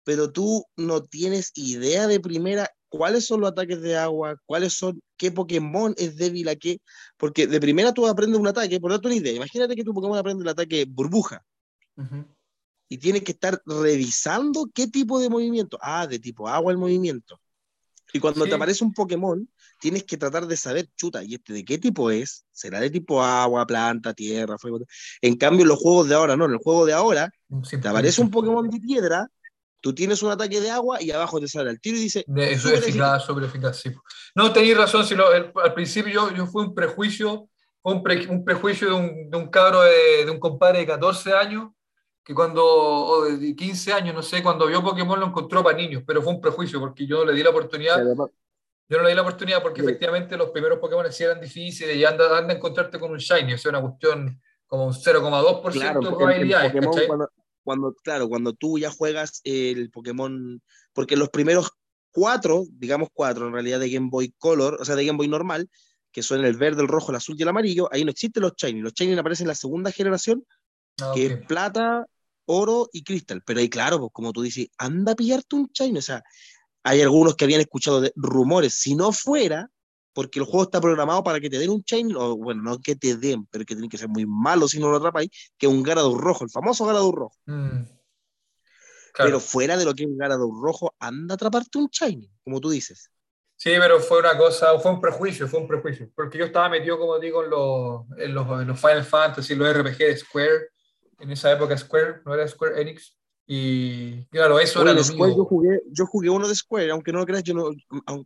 [0.04, 5.02] pero tú no tienes idea de primera cuáles son los ataques de agua, cuáles son,
[5.18, 6.80] qué Pokémon es débil a qué,
[7.18, 10.18] porque de primera tú aprendes un ataque, por darte una idea, imagínate que tu Pokémon
[10.18, 11.44] aprende el ataque burbuja,
[12.90, 15.78] y tiene que estar revisando qué tipo de movimiento.
[15.82, 17.40] Ah, de tipo agua el movimiento.
[18.12, 19.48] Y cuando te aparece un Pokémon,
[19.80, 22.46] tienes que tratar de saber, chuta, ¿y este de qué tipo es?
[22.52, 24.80] ¿Será de tipo agua, planta, tierra, fuego?
[25.22, 27.32] En cambio, en los juegos de ahora, no, en el juego de ahora,
[27.82, 29.30] te aparece un Pokémon de piedra,
[29.82, 32.24] tú tienes un ataque de agua y abajo te sale el tiro y dice...
[32.38, 33.92] Eso es eficaz, sobre eficaz, sí.
[34.36, 37.50] No, tenéis razón, si al principio yo, yo fui un prejuicio,
[37.84, 41.72] un, un prejuicio de un, de un cabro, de, de un compadre de 14 años,
[42.24, 46.04] que cuando, o de 15 años, no sé, cuando vio Pokémon lo encontró para niños,
[46.06, 48.02] pero fue un prejuicio porque yo le di la oportunidad.
[48.88, 52.06] Yo no le di la oportunidad porque efectivamente los primeros Pokémon sí eran difíciles y
[52.06, 56.16] anda, anda a encontrarte con un Shiny, o sea, una cuestión como un 0,2% de
[56.16, 56.72] probabilidad.
[57.08, 57.30] Cuando,
[57.64, 60.62] cuando, claro, cuando tú ya juegas el Pokémon,
[60.94, 61.72] porque los primeros
[62.12, 65.70] cuatro, digamos cuatro en realidad de Game Boy Color, o sea, de Game Boy normal,
[66.12, 68.54] que son el verde, el rojo, el azul y el amarillo, ahí no existen los
[68.56, 68.82] Shiny.
[68.82, 70.46] Los Shiny aparecen en la segunda generación,
[71.02, 72.06] ah, que es plata,
[72.46, 73.42] oro y cristal.
[73.46, 76.00] Pero ahí, claro, pues, como tú dices, anda a pillarte un Shiny.
[76.00, 76.22] O sea,
[76.84, 78.74] hay algunos que habían escuchado de rumores.
[78.76, 79.70] Si no fuera,
[80.14, 82.96] porque el juego está programado para que te den un Shiny, o bueno, no que
[82.96, 85.84] te den, pero que tiene que ser muy malo si no lo atrapáis, que un
[85.84, 87.36] Garados rojo, el famoso Garados rojo.
[87.46, 87.84] Mm.
[89.18, 92.60] Pero fuera de lo que es un Garados rojo, anda a atraparte un Shiny, como
[92.60, 93.10] tú dices.
[93.56, 96.10] Sí, pero fue una cosa, fue un prejuicio, fue un prejuicio.
[96.16, 99.72] Porque yo estaba metido, como digo, en los, en los, en los Final Fantasy, los
[99.78, 100.70] RPG de Square,
[101.20, 103.16] en esa época Square, no era Square Enix.
[103.54, 107.20] Y claro, eso era lo Square, Yo jugué, yo jugué uno de Square, aunque no
[107.20, 107.72] lo creas, yo no.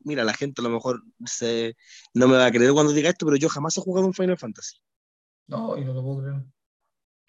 [0.03, 1.75] Mira, la gente a lo mejor se,
[2.13, 4.37] no me va a creer cuando diga esto, pero yo jamás he jugado un Final
[4.37, 4.77] Fantasy.
[5.47, 6.43] No, y no lo puedo creer.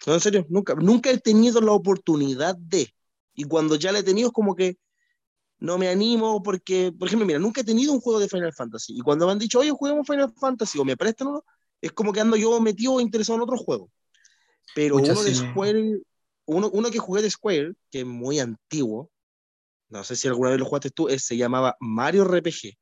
[0.05, 2.87] No, en serio, nunca, nunca he tenido la oportunidad de.
[3.33, 4.77] Y cuando ya la he tenido, es como que
[5.57, 8.95] no me animo porque, por ejemplo, mira, nunca he tenido un juego de Final Fantasy.
[8.95, 11.43] Y cuando me han dicho, oye, juguemos Final Fantasy o me prestan uno,
[11.81, 13.89] es como que ando yo metido interesado en otro juego.
[14.75, 15.99] Pero uno de Square,
[16.47, 19.11] uno, uno, que jugué de Square, que es muy antiguo,
[19.89, 22.75] no sé si alguna vez lo jugaste tú, se llamaba Mario RPG.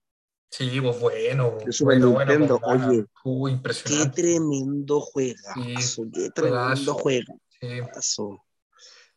[0.49, 1.57] Sí, pues bueno.
[1.65, 3.05] De Super bueno, Nintendo, oye.
[3.23, 4.15] Uh, impresionante.
[4.15, 8.41] Qué tremendo juegazo, qué tremendo juegazo.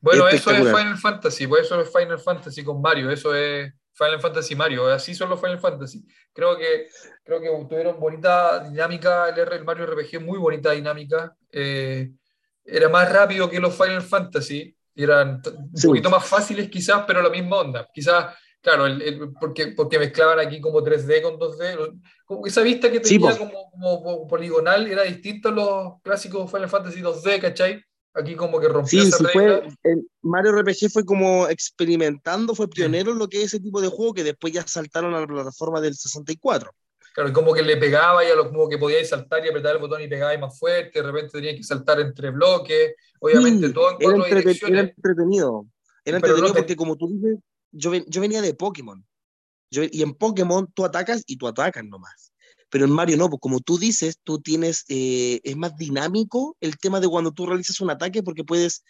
[0.01, 4.21] Bueno, eso es Final Fantasy, pues eso es Final Fantasy con Mario, eso es Final
[4.21, 6.05] Fantasy Mario, así son los Final Fantasy.
[6.33, 6.89] Creo que,
[7.25, 11.37] creo que tuvieron bonita dinámica el, el Mario RPG, muy bonita dinámica.
[11.51, 12.13] Eh,
[12.69, 17.31] era más rápido que los Final Fantasy, eran un poquito más fáciles quizás, pero la
[17.31, 17.89] misma onda.
[17.93, 23.01] Quizás, claro, el, porque, porque mezclaban aquí como 3D con 2D, como esa vista que
[23.01, 27.83] tenía como, como, poligonal era distinto a los clásicos Final Fantasy 2D, ¿cachai?
[28.15, 29.63] Aquí como que rompió esa Fue,
[30.23, 34.15] Mario RPG fue como experimentando, fue pionero en lo que es ese tipo de juego
[34.15, 36.73] que después ya saltaron a la plataforma del 64.
[37.19, 39.81] Claro, como que le pegaba y a lo como que podíais saltar y apretar el
[39.81, 43.97] botón y pegáis más fuerte, de repente tenía que saltar entre bloques, obviamente todo en
[43.97, 45.67] cuatro era, era entretenido,
[46.05, 47.41] era entretenido porque como tú dices,
[47.73, 49.05] yo, yo venía de Pokémon,
[49.69, 52.33] y en Pokémon tú atacas y tú atacas nomás.
[52.71, 56.79] Pero en Mario no, pues como tú dices, tú tienes, eh, es más dinámico el
[56.79, 58.85] tema de cuando tú realizas un ataque porque puedes,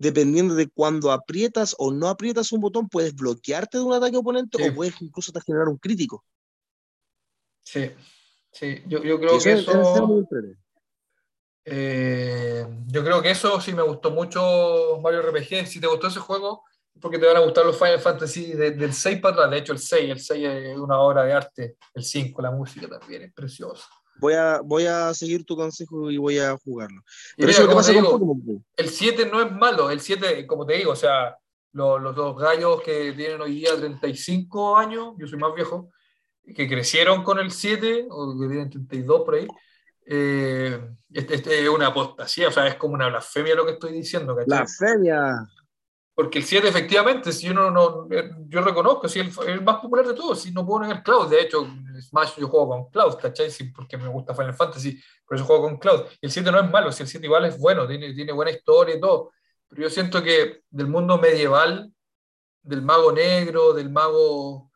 [0.00, 4.68] dependiendo de cuando aprietas o no aprietas un botón, puedes bloquearte de un ataque oponente
[4.68, 6.24] o puedes incluso te generar un crítico.
[7.70, 7.90] Sí,
[8.50, 10.26] sí, yo, yo creo que eso...
[11.70, 15.66] Eh, yo creo que eso sí me gustó mucho Mario RPG.
[15.66, 16.62] Si te gustó ese juego,
[16.98, 19.50] porque te van a gustar los Final Fantasy del 6 para atrás.
[19.50, 21.76] De hecho, el 6, el 6 es una obra de arte.
[21.92, 23.86] El 5, la música también es preciosa.
[24.18, 27.02] Voy a, voy a seguir tu consejo y voy a jugarlo.
[27.36, 27.92] Pero eso pasa
[28.76, 29.90] El 7 no es malo.
[29.90, 31.36] El 7, como te digo, o sea,
[31.72, 35.90] los, los dos gallos que tienen hoy día 35 años, yo soy más viejo,
[36.54, 39.46] que crecieron con el 7, o que tienen 32 por ahí,
[40.10, 40.80] eh,
[41.12, 44.34] este, este, es una apostasía, o sea, es como una blasfemia lo que estoy diciendo.
[44.34, 44.46] ¿cachai?
[44.46, 45.46] Blasfemia.
[46.14, 50.06] Porque el 7 efectivamente, si uno no, eh, yo reconozco, si es el, más popular
[50.06, 51.64] de todos, si no puedo negar Cloud, de hecho,
[52.00, 53.50] Smash yo juego con Cloud, ¿cachai?
[53.50, 56.06] Sí, porque me gusta Final Fantasy, por eso juego con Cloud.
[56.20, 58.96] El 7 no es malo, si el 7 igual es bueno, tiene, tiene buena historia
[58.96, 59.30] y todo,
[59.68, 61.92] pero yo siento que del mundo medieval,
[62.62, 64.67] del mago negro, del mago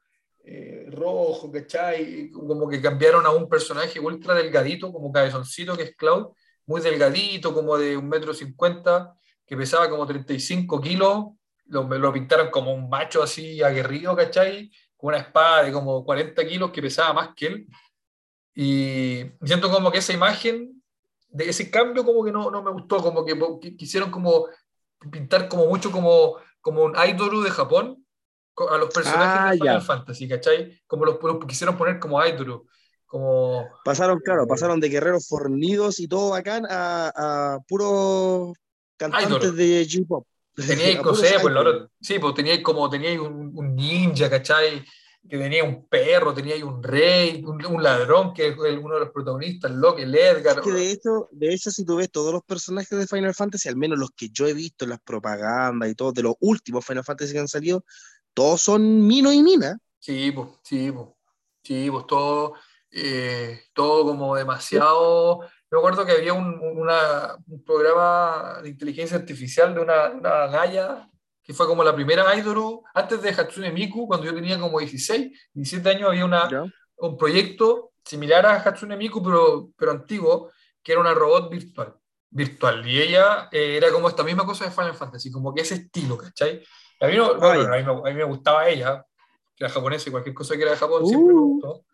[0.44, 2.31] eh, rojo, ¿cachai?
[2.31, 6.28] Como que cambiaron a un personaje ultra delgadito, como cabezoncito, que es Cloud,
[6.66, 9.14] muy delgadito, como de un metro cincuenta,
[9.46, 11.26] que pesaba como 35 kilos,
[11.66, 14.70] lo, lo pintaron como un macho así aguerrido, ¿cachai?
[14.96, 17.66] Con una espada de como 40 kilos que pesaba más que él.
[18.55, 20.83] Y siento como que esa imagen,
[21.28, 23.37] de ese cambio como que no, no me gustó, como que,
[23.76, 24.46] quisieron como
[25.11, 28.02] pintar como mucho como, como un idol de Japón,
[28.57, 30.81] a los personajes de ah, Final Fantasy, ¿cachai?
[30.87, 32.62] Como los, quisieron poner como idol.
[33.07, 37.12] Como, pasaron, claro, pasaron de guerreros fornidos y todo bacán a,
[37.55, 38.55] a puros
[38.97, 40.27] cantantes de J-pop.
[40.55, 41.55] Tenía, no sé, pues,
[42.01, 44.85] sí, pues tenía como tenía un, un, ninja, ¿cachai?
[45.29, 49.71] Que tenía un perro, tenía un rey, un, ladrón, que es uno de los protagonistas,
[49.71, 50.61] Loki, el Edgar.
[50.61, 53.77] que de hecho, de hecho, si tú ves todos los personajes de Final Fantasy, al
[53.77, 57.05] menos los que yo he visto en las propagandas y todo, de los últimos Final
[57.05, 57.85] Fantasy que han salido,
[58.35, 59.79] todos son Mino y Mina.
[59.99, 61.09] Sí, pues, sí, pues,
[61.62, 62.55] sí, pues todo,
[62.90, 65.42] eh, todo como demasiado.
[65.42, 71.09] Yo me acuerdo que había un, un, programa de inteligencia artificial de una, una galla
[71.42, 75.51] que fue como la primera idol antes de Hatsune Miku, cuando yo tenía como 16,
[75.53, 76.49] 17 años, había una,
[76.97, 81.95] un proyecto similar a Hatsune Miku, pero, pero antiguo, que era una robot virtual.
[82.31, 82.87] virtual.
[82.87, 86.16] Y ella eh, era como esta misma cosa de Final Fantasy, como que ese estilo,
[86.16, 86.62] ¿cachai?
[87.03, 89.05] A mí, no, a, mí me, gustaba ella,
[89.57, 91.49] que era japonesa y cualquier cosa que era de Japón siempre me uh.
[91.49, 91.85] gustó.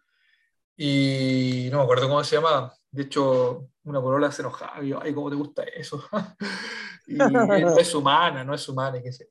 [0.77, 2.75] Y no me acuerdo cómo se llamaba.
[2.91, 4.85] De hecho, una polola se enojaba.
[4.85, 6.05] Y yo, ay, ¿cómo te gusta eso?
[7.07, 9.29] y no es humana, no es humana, y qué sé.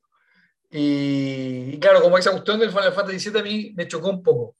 [0.70, 4.22] Y, y, claro, como esa cuestión del Final Fantasy VII a mí me chocó un
[4.22, 4.56] poco.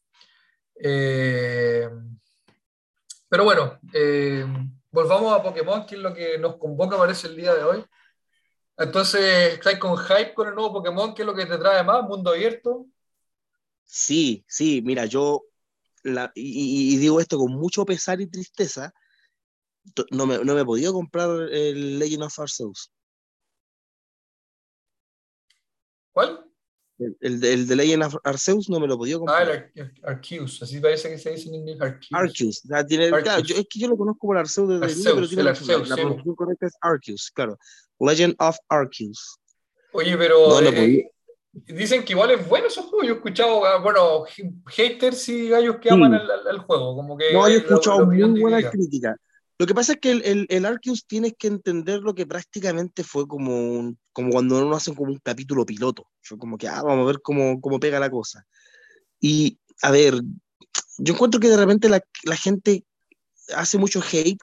[0.81, 1.91] Eh,
[3.29, 4.47] pero bueno, eh,
[4.91, 7.85] volvamos a Pokémon, que es lo que nos convoca, parece, el día de hoy.
[8.79, 11.13] Entonces, ¿estás con hype con el nuevo Pokémon?
[11.13, 12.05] ¿Qué es lo que te trae más?
[12.05, 12.87] ¿Mundo abierto?
[13.85, 15.43] Sí, sí, mira, yo,
[16.35, 18.93] y, digo esto con mucho pesar y tristeza,
[20.11, 22.93] no me, no me he podido comprar el Legend of Arceus.
[26.13, 26.48] ¿Cuál?
[26.99, 29.49] El, el, el, de Legend of Arceus no me lo podido comprar.
[29.49, 32.09] Ah, el Arceus, así parece que se dice en inglés Arceus.
[32.13, 35.29] Arceus, tiene, Claro, yo, es que yo lo conozco como Arceus desde Arceus, niño, pero
[35.29, 37.59] tiene la, Arceus, la, la pronunciación correcta es Arceus, claro.
[38.01, 39.39] Legend of Arceus.
[39.93, 41.11] Oye, pero eh,
[41.67, 43.03] dicen que igual es bueno ese juego.
[43.03, 44.25] Yo he escuchado, ah, bueno,
[44.67, 46.95] haters y gallos que aman el, juego.
[46.95, 49.17] Como que no, he escuchado muy buenas críticas.
[49.59, 53.03] Lo que pasa es que el, el, el, Arceus tienes que entender lo que prácticamente
[53.03, 56.07] fue como, como cuando uno hace como un capítulo piloto.
[56.23, 58.47] Fue como que, ah, vamos a ver cómo, cómo pega la cosa.
[59.21, 60.15] Y, a ver,
[60.99, 62.85] yo encuentro que de repente la, la gente
[63.55, 64.39] hace mucho hate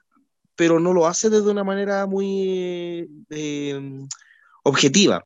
[0.56, 4.06] pero no lo hace desde una manera muy eh,
[4.64, 5.24] objetiva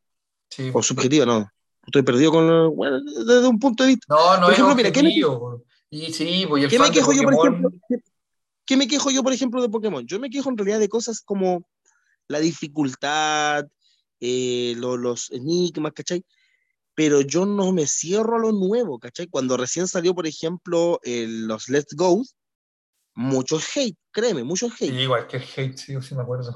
[0.73, 1.47] o subjetiva, no.
[1.85, 4.05] Estoy perdido con bueno, desde un punto de vista.
[4.09, 5.13] No, no por ejemplo, mira, ¿qué me,
[5.91, 7.71] y sí, voy ¿qué me quejo yo, por ejemplo?
[8.69, 10.05] ¿Qué, me quejo yo, por ejemplo, de Pokémon?
[10.05, 11.65] Yo me quejo en realidad de cosas como
[12.27, 13.65] la dificultad,
[14.19, 16.23] eh, los enigmas, ¿cachai?
[16.93, 19.25] Pero yo no me cierro a lo nuevo, ¿cachai?
[19.25, 22.23] Cuando recién salió, por ejemplo, los Let's Go,
[23.15, 24.93] muchos hate, créeme, muchos hate.
[24.93, 26.55] igual que hate, sí, sí me acuerdo.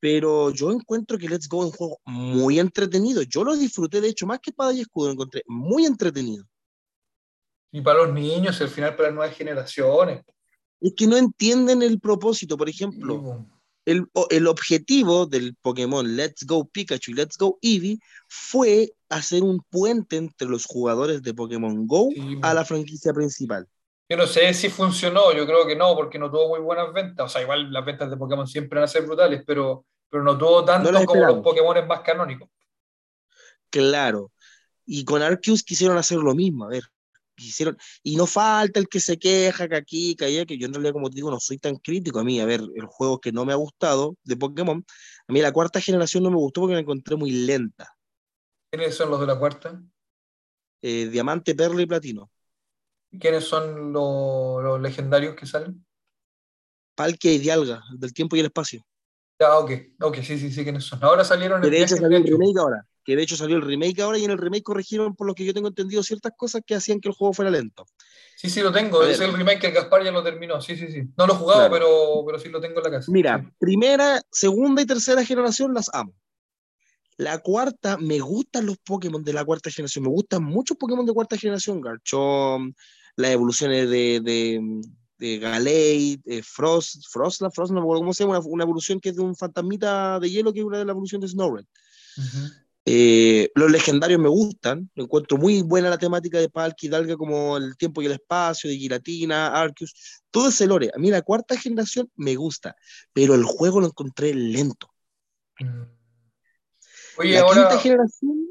[0.00, 3.22] Pero yo encuentro que Let's Go es un juego muy entretenido.
[3.22, 6.44] Yo lo disfruté, de hecho, más que Espada y Escudo, lo encontré muy entretenido.
[7.72, 10.24] Y para los niños, al final para las nuevas generaciones.
[10.84, 12.58] Es que no entienden el propósito.
[12.58, 13.46] Por ejemplo,
[13.86, 19.64] el, el, objetivo del Pokémon Let's Go Pikachu y Let's Go Eevee fue hacer un
[19.70, 22.10] puente entre los jugadores de Pokémon Go
[22.42, 23.66] a la franquicia principal.
[24.10, 27.24] Yo no sé si funcionó, yo creo que no, porque no tuvo muy buenas ventas.
[27.24, 30.36] O sea, igual las ventas de Pokémon siempre van a ser brutales, pero, pero no
[30.36, 32.50] tuvo tanto como los Pokémon más canónicos.
[33.70, 34.32] Claro.
[34.84, 36.66] Y con Arceus quisieron hacer lo mismo.
[36.66, 36.84] A ver,
[37.34, 40.74] quisieron, y no falta el que se queja, que aquí, que allá, que yo en
[40.74, 43.32] realidad, como te digo, no soy tan crítico a mí, a ver, el juego que
[43.32, 44.84] no me ha gustado de Pokémon,
[45.28, 47.94] a mí la cuarta generación no me gustó porque la encontré muy lenta.
[48.70, 49.82] ¿Quiénes son los de la cuarta?
[50.82, 52.30] Eh, Diamante, Perla y Platino.
[53.18, 55.84] ¿Quiénes son los, legendarios que salen?
[56.96, 58.84] Palkia y Dialga, del tiempo y el espacio.
[59.40, 59.70] Ah, ok,
[60.00, 61.02] ok, sí, sí, sí, quiénes son.
[61.02, 64.00] Ahora salieron el de hecho salió el remake ahora que de hecho salió el remake
[64.00, 66.74] ahora y en el remake corrigieron, por lo que yo tengo entendido, ciertas cosas que
[66.74, 67.86] hacían que el juego fuera lento.
[68.36, 69.02] Sí, sí, lo tengo.
[69.04, 70.60] es el remake que el Gaspar ya lo terminó.
[70.60, 71.02] Sí, sí, sí.
[71.16, 73.12] No lo he jugado, pero, pero sí lo tengo en la casa.
[73.12, 76.14] Mira, primera, segunda y tercera generación las amo.
[77.16, 80.04] La cuarta, me gustan los Pokémon de la cuarta generación.
[80.04, 81.80] Me gustan muchos Pokémon de cuarta generación.
[81.80, 82.76] Garchomp,
[83.16, 84.60] las evoluciones de, de,
[85.18, 89.10] de Galei, Frost, Frost, la Frost, no me acuerdo cómo se llama, una, evolución que
[89.10, 91.66] es de un fantasmita de hielo, que es una de las evoluciones de Snowred.
[92.86, 97.56] Eh, los legendarios me gustan, lo encuentro muy buena la temática de Palki Dalga como
[97.56, 100.90] el tiempo y el espacio, de Giratina, Arceus, todo ese lore.
[100.94, 102.76] A mí la cuarta generación me gusta,
[103.12, 104.90] pero el juego lo encontré lento.
[105.60, 105.84] Mm.
[107.18, 108.46] la, quinta generación,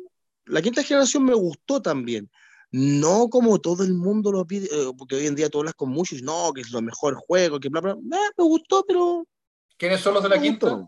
[0.45, 2.31] la quinta generación me gustó también.
[2.71, 5.89] No como todo el mundo lo pide, eh, porque hoy en día todas las con
[5.89, 7.95] muchos, no, que es lo mejor juego, que bla, bla.
[8.01, 9.27] me gustó, pero.
[9.77, 10.87] ¿Quiénes son los de la quinta?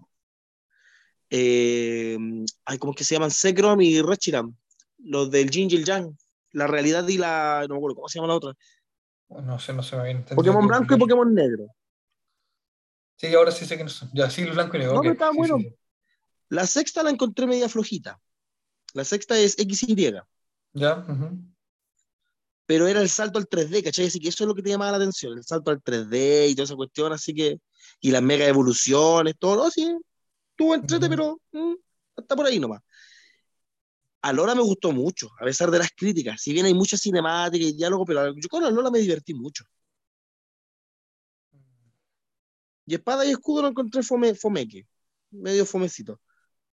[1.30, 2.18] Eh,
[2.66, 3.32] ay, ¿cómo es que se llaman?
[3.32, 4.56] Sekrom y Reshiram,
[5.00, 6.16] los del Jin y Yang,
[6.52, 8.54] la realidad y la, no me acuerdo, ¿cómo se llama la otra?
[9.30, 10.24] No sé, no sé bien.
[10.24, 11.68] Pokémon blanco y Pokémon negro.
[13.18, 14.10] Sí, ahora sí sé que no son.
[14.14, 14.96] Ya, sí, blanco y negro.
[14.96, 15.58] No, pero estaba bueno.
[16.50, 18.20] La sexta la encontré media flojita.
[18.94, 20.22] La sexta es XY.
[20.74, 21.06] Ya.
[22.66, 24.08] Pero era el salto al 3D, ¿cachai?
[24.08, 26.56] Así que eso es lo que te llamaba la atención, el salto al 3D y
[26.56, 27.60] toda esa cuestión, así que.
[28.00, 29.72] Y las mega evoluciones, todo, ¿no?
[29.72, 29.96] sí,
[30.56, 31.74] Estuvo entrete, pero mm,
[32.16, 32.82] está por ahí nomás.
[34.22, 36.42] A Lola me gustó mucho, a pesar de las críticas.
[36.42, 39.66] Si bien hay mucha cinemática y diálogo, pero yo con Lola me divertí mucho.
[42.86, 44.88] Y espada y escudo lo encontré fome, fomeque,
[45.32, 46.22] medio fomecito.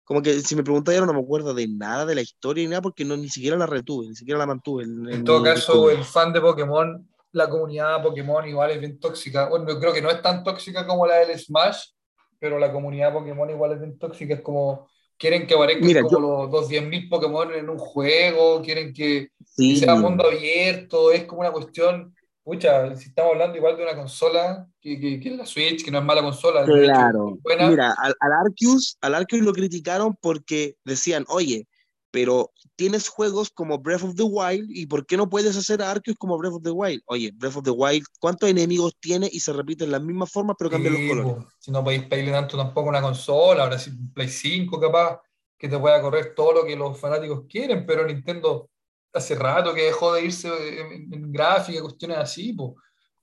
[0.02, 2.82] Como que si me preguntáis, no me acuerdo de nada de la historia ni nada,
[2.82, 4.82] porque no, ni siquiera la retuve, ni siquiera la mantuve.
[4.84, 9.48] En, todo caso, el fan de Pokémon, la comunidad de Pokémon igual es bien tóxica.
[9.48, 11.90] Bueno, yo creo que no es tan tóxica como la del Smash,
[12.38, 16.70] pero la comunidad Pokémon igual es bien tóxica, es como quieren que aparezcan como los
[16.70, 19.30] 210.000 Pokémon en un juego, quieren que,
[19.76, 24.66] sea mundo abierto, es como una cuestión, pucha, si estamos hablando igual de una consola
[24.80, 26.64] que, que, que es la Switch, que no es mala consola.
[26.64, 31.66] Claro, mira, al, al, Arceus, al Arceus lo criticaron porque decían, oye,
[32.10, 36.16] pero tienes juegos como Breath of the Wild y ¿por qué no puedes hacer Arceus
[36.16, 37.02] como Breath of the Wild?
[37.06, 40.70] Oye, Breath of the Wild, ¿cuántos enemigos tiene y se repiten las mismas formas pero
[40.70, 41.46] cambian los colores?
[41.58, 45.20] si no podéis pedirle tanto tampoco una consola, ahora sí Play 5 capaz
[45.58, 48.70] que te pueda correr todo lo que los fanáticos quieren, pero Nintendo
[49.12, 50.48] hace rato que dejó de irse
[50.80, 52.70] en, gráfica, cuestiones así, pues.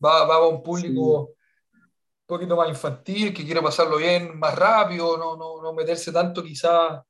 [0.04, 5.18] va, va a un público un poquito más infantil, que quiere pasarlo bien más rápido,
[5.18, 7.02] no, no, no meterse tanto quizás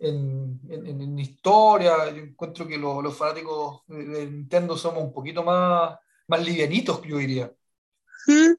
[0.00, 2.10] en, en, historia.
[2.10, 7.52] Yo encuentro que los, fanáticos de Nintendo somos un poquito más, más livianitos, yo diría.
[8.26, 8.54] Sí.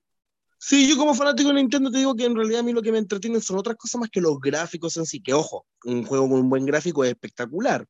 [0.64, 2.92] Sí, yo como fanático de Nintendo te digo que en realidad a mí lo que
[2.92, 6.30] me entretiene son otras cosas más que los gráficos en sí, que ojo, un juego
[6.30, 7.88] con un buen gráfico es espectacular.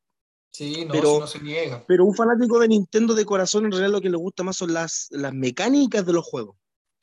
[0.52, 1.84] Sí, no, pero, no se niega.
[1.86, 4.74] Pero un fanático de Nintendo de corazón en realidad lo que le gusta más son
[4.74, 6.56] las, las mecánicas de los juegos.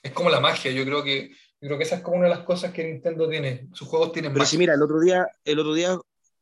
[0.02, 2.44] Es como la magia, yo creo que creo que esa es como una de las
[2.44, 3.68] cosas que Nintendo tiene.
[3.72, 5.98] Sus juegos tienen Pero si mira, el otro día, el otro día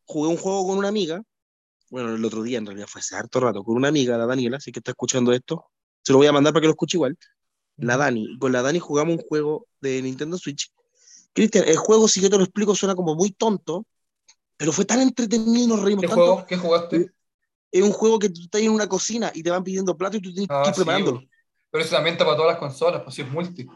[0.06, 1.22] jugué un juego con una amiga,
[1.90, 4.56] bueno, el otro día en realidad fue hace harto rato, con una amiga, la Daniela,
[4.56, 5.66] así que está escuchando esto,
[6.02, 7.16] se lo voy a mandar para que lo escuche igual.
[7.76, 10.72] La Dani, con la Dani jugamos un juego de Nintendo Switch.
[11.32, 13.86] Cristian, el juego, si yo te lo explico, suena como muy tonto,
[14.56, 16.24] pero fue tan entretenido y nos reímos ¿Qué tanto.
[16.24, 16.46] Juego?
[16.46, 17.10] ¿Qué jugaste?
[17.70, 20.22] Es un juego que tú estás en una cocina y te van pidiendo plato y
[20.22, 21.22] tú tienes que ir ah, preparándolo.
[21.70, 23.66] pero eso también está para todas las consolas, pues si es multi,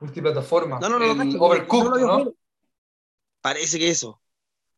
[0.00, 0.80] multiplataforma.
[0.80, 2.34] No, no, no, el Overcooked, ¿no?
[3.42, 4.20] Parece que eso.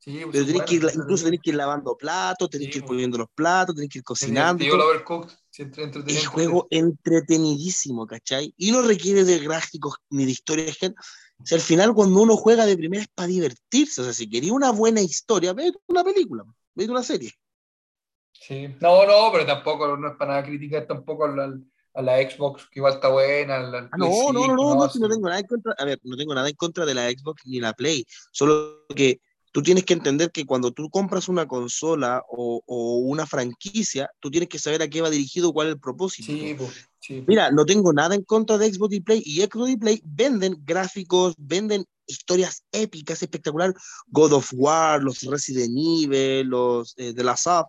[0.06, 3.18] Sí, pero tenés que ir, incluso tenés que ir lavando platos, tenés que ir poniendo
[3.18, 4.64] los platos, tenés que ir cocinando.
[4.64, 8.54] El juego entretenidísimo, ¿cachai?
[8.56, 10.76] Y no requiere de gráficos ni de historias.
[10.76, 14.00] O sea, al final cuando uno juega de primera es para divertirse.
[14.00, 16.44] O sea, si quería una buena historia, ve una película,
[16.76, 17.32] ve una serie.
[18.32, 21.58] Sí, no, no, pero tampoco no es para nada criticar tampoco a la,
[21.94, 23.56] a la Xbox, que igual está buena.
[23.56, 25.74] Ah, no, no, no, no, no, no, tengo nada en contra.
[25.76, 28.06] A ver, no tengo nada en contra de la Xbox ni la Play.
[28.30, 29.20] Solo que
[29.56, 34.30] tú tienes que entender que cuando tú compras una consola o, o, una franquicia, tú
[34.30, 36.30] tienes que saber a qué va dirigido, cuál es el propósito.
[36.30, 36.54] Sí,
[37.00, 40.02] sí, Mira, no tengo nada en contra de Xbox y Play, y Xbox y Play
[40.04, 43.76] venden gráficos, venden historias épicas, espectaculares.
[44.08, 47.66] God of War, los Resident Evil, los de eh, la SAP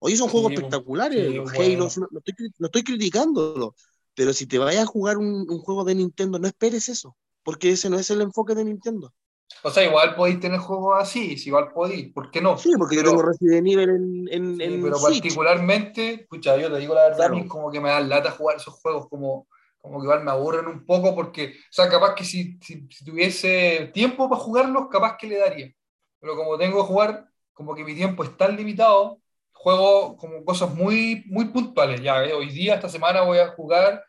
[0.00, 1.20] Oye, son juegos espectaculares.
[1.20, 3.76] Halo, no, estoy, no estoy criticándolo,
[4.16, 7.70] pero si te vayas a jugar un, un, juego de Nintendo, no esperes eso, porque
[7.70, 9.14] ese no es el enfoque de Nintendo.
[9.62, 12.56] O sea, igual podéis tener juegos así, si igual podéis, ¿por qué no?
[12.56, 16.94] Sí, porque yo tengo Resident Evil en, en, sí, Pero particularmente, escucha, yo te digo
[16.94, 19.48] la verdad, a mí como que me da lata jugar esos juegos como,
[19.78, 23.04] como que igual me aburren un poco porque, o sea, capaz que si, si, si
[23.04, 25.72] tuviese tiempo para jugarlos, capaz que le daría.
[26.20, 29.20] Pero como tengo que jugar, como que mi tiempo es tan limitado,
[29.52, 32.00] juego como cosas muy, muy puntuales.
[32.00, 34.04] Ya, eh, hoy día, esta semana voy a jugar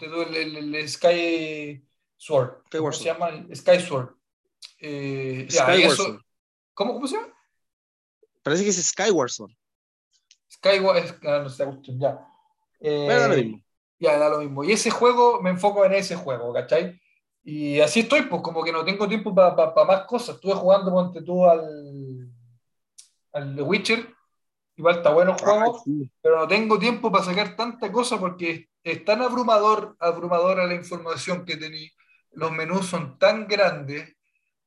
[0.00, 1.84] el, el, Sky
[2.16, 2.62] Sword.
[2.70, 3.46] ¿Cómo se llama?
[3.54, 4.14] Sky Sword.
[4.78, 6.20] Eh, Sword.
[6.74, 7.32] ¿Cómo, ¿Cómo se llama?
[8.42, 9.52] Parece que es Skyward Sword.
[10.50, 11.66] Skyward, ah, no sé,
[11.98, 12.26] ya.
[12.80, 13.62] Eh, da lo mismo.
[13.98, 14.64] Ya, da lo mismo.
[14.64, 17.00] Y ese juego, me enfoco en ese juego, ¿cachai?
[17.42, 20.36] Y así estoy, pues como que no tengo tiempo para más cosas.
[20.36, 22.30] Estuve jugando, ponte tú, al,
[23.32, 24.16] al The Witcher,
[24.76, 25.82] Igual está bueno el juego,
[26.20, 31.46] pero no tengo tiempo para sacar tanta cosa porque es tan abrumador, abrumadora la información
[31.46, 31.92] que tenéis.
[32.32, 34.15] Los menús son tan grandes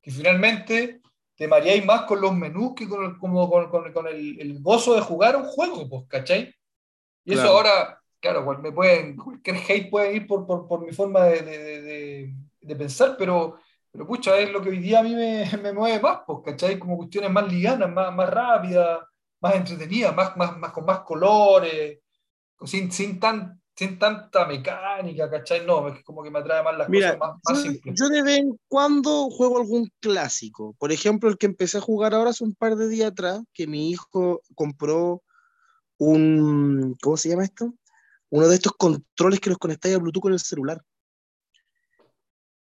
[0.09, 1.01] que finalmente
[1.35, 5.35] te mareáis más con los menús que con el, como con, el, gozo de jugar
[5.35, 6.53] un juego, pues, ¿cachai?
[7.23, 10.91] Y eso ahora, claro, pues, me pueden, cualquier hate puede ir por, por, por mi
[10.91, 13.59] forma de, de, de, pensar, pero,
[13.91, 16.77] pero pucha, es lo que hoy día a mí me, me mueve más, pues, ¿cachai?
[16.77, 18.99] Como cuestiones más liganas, más, más rápidas
[19.41, 21.99] más entretenida, más, más, más, con más colores,
[22.65, 25.65] sin, sin, tan, sin tanta mecánica, ¿cachai?
[25.65, 27.95] No, es como que me atrae más las cosas más, más simples.
[27.97, 30.75] Yo de vez en cuando juego algún clásico.
[30.77, 33.67] Por ejemplo, el que empecé a jugar ahora hace un par de días atrás, que
[33.67, 35.23] mi hijo compró
[35.97, 37.73] un, ¿cómo se llama esto?
[38.29, 40.83] Uno de estos controles que los conectáis a Bluetooth con el celular.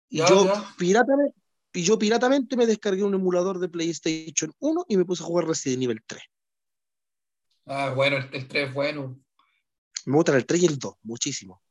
[0.10, 1.36] Y yo, Piratamente,
[1.74, 5.48] y yo piratamente me descargué un emulador de PlayStation 1 y me puse a jugar
[5.48, 6.22] Resident Evil 3.
[7.66, 9.20] Ah, bueno, el, 3 es bueno.
[10.08, 11.62] Me gustan el 3 y el 2, muchísimo.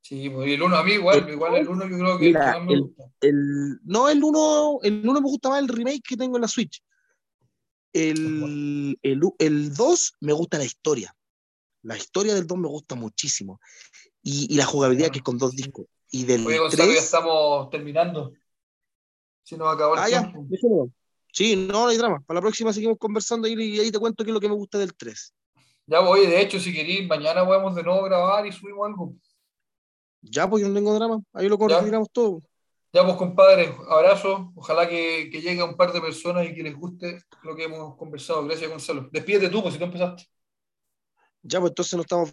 [0.00, 2.80] Sí, pues, el 1 a mí igual, igual el 1 yo creo que mira, me
[2.80, 3.04] gusta.
[3.20, 6.48] El, no, el 1, el 1 me gusta más el remake que tengo en la
[6.48, 6.82] Switch.
[7.92, 11.14] El, el, el 2 me gusta la historia.
[11.82, 13.60] La historia del 2 me gusta muchísimo.
[14.20, 15.86] Y, y la jugabilidad que es con dos discos.
[16.10, 18.32] Y del Oye, Gonzalo, 3, ya estamos terminando.
[19.44, 20.44] Si nos acabó el ah, tiempo.
[20.50, 20.92] Ya,
[21.32, 22.20] Sí, no, no hay drama.
[22.26, 24.78] Para la próxima seguimos conversando y, ahí te cuento qué es lo que me gusta
[24.78, 25.34] del 3.
[25.86, 29.14] Ya voy, de hecho, si queréis, mañana podemos de nuevo grabar y subimos algo.
[30.22, 31.20] Ya, pues yo no tengo drama.
[31.32, 32.40] Ahí lo coordinamos todo.
[32.92, 34.52] Ya, pues compadre, abrazo.
[34.54, 37.64] Ojalá que, que, llegue a un par de personas y que les guste lo que
[37.64, 38.44] hemos conversado.
[38.44, 39.08] Gracias, Gonzalo.
[39.10, 40.24] Despídete tú, pues si tú empezaste.
[41.42, 42.32] Ya, pues entonces nos estamos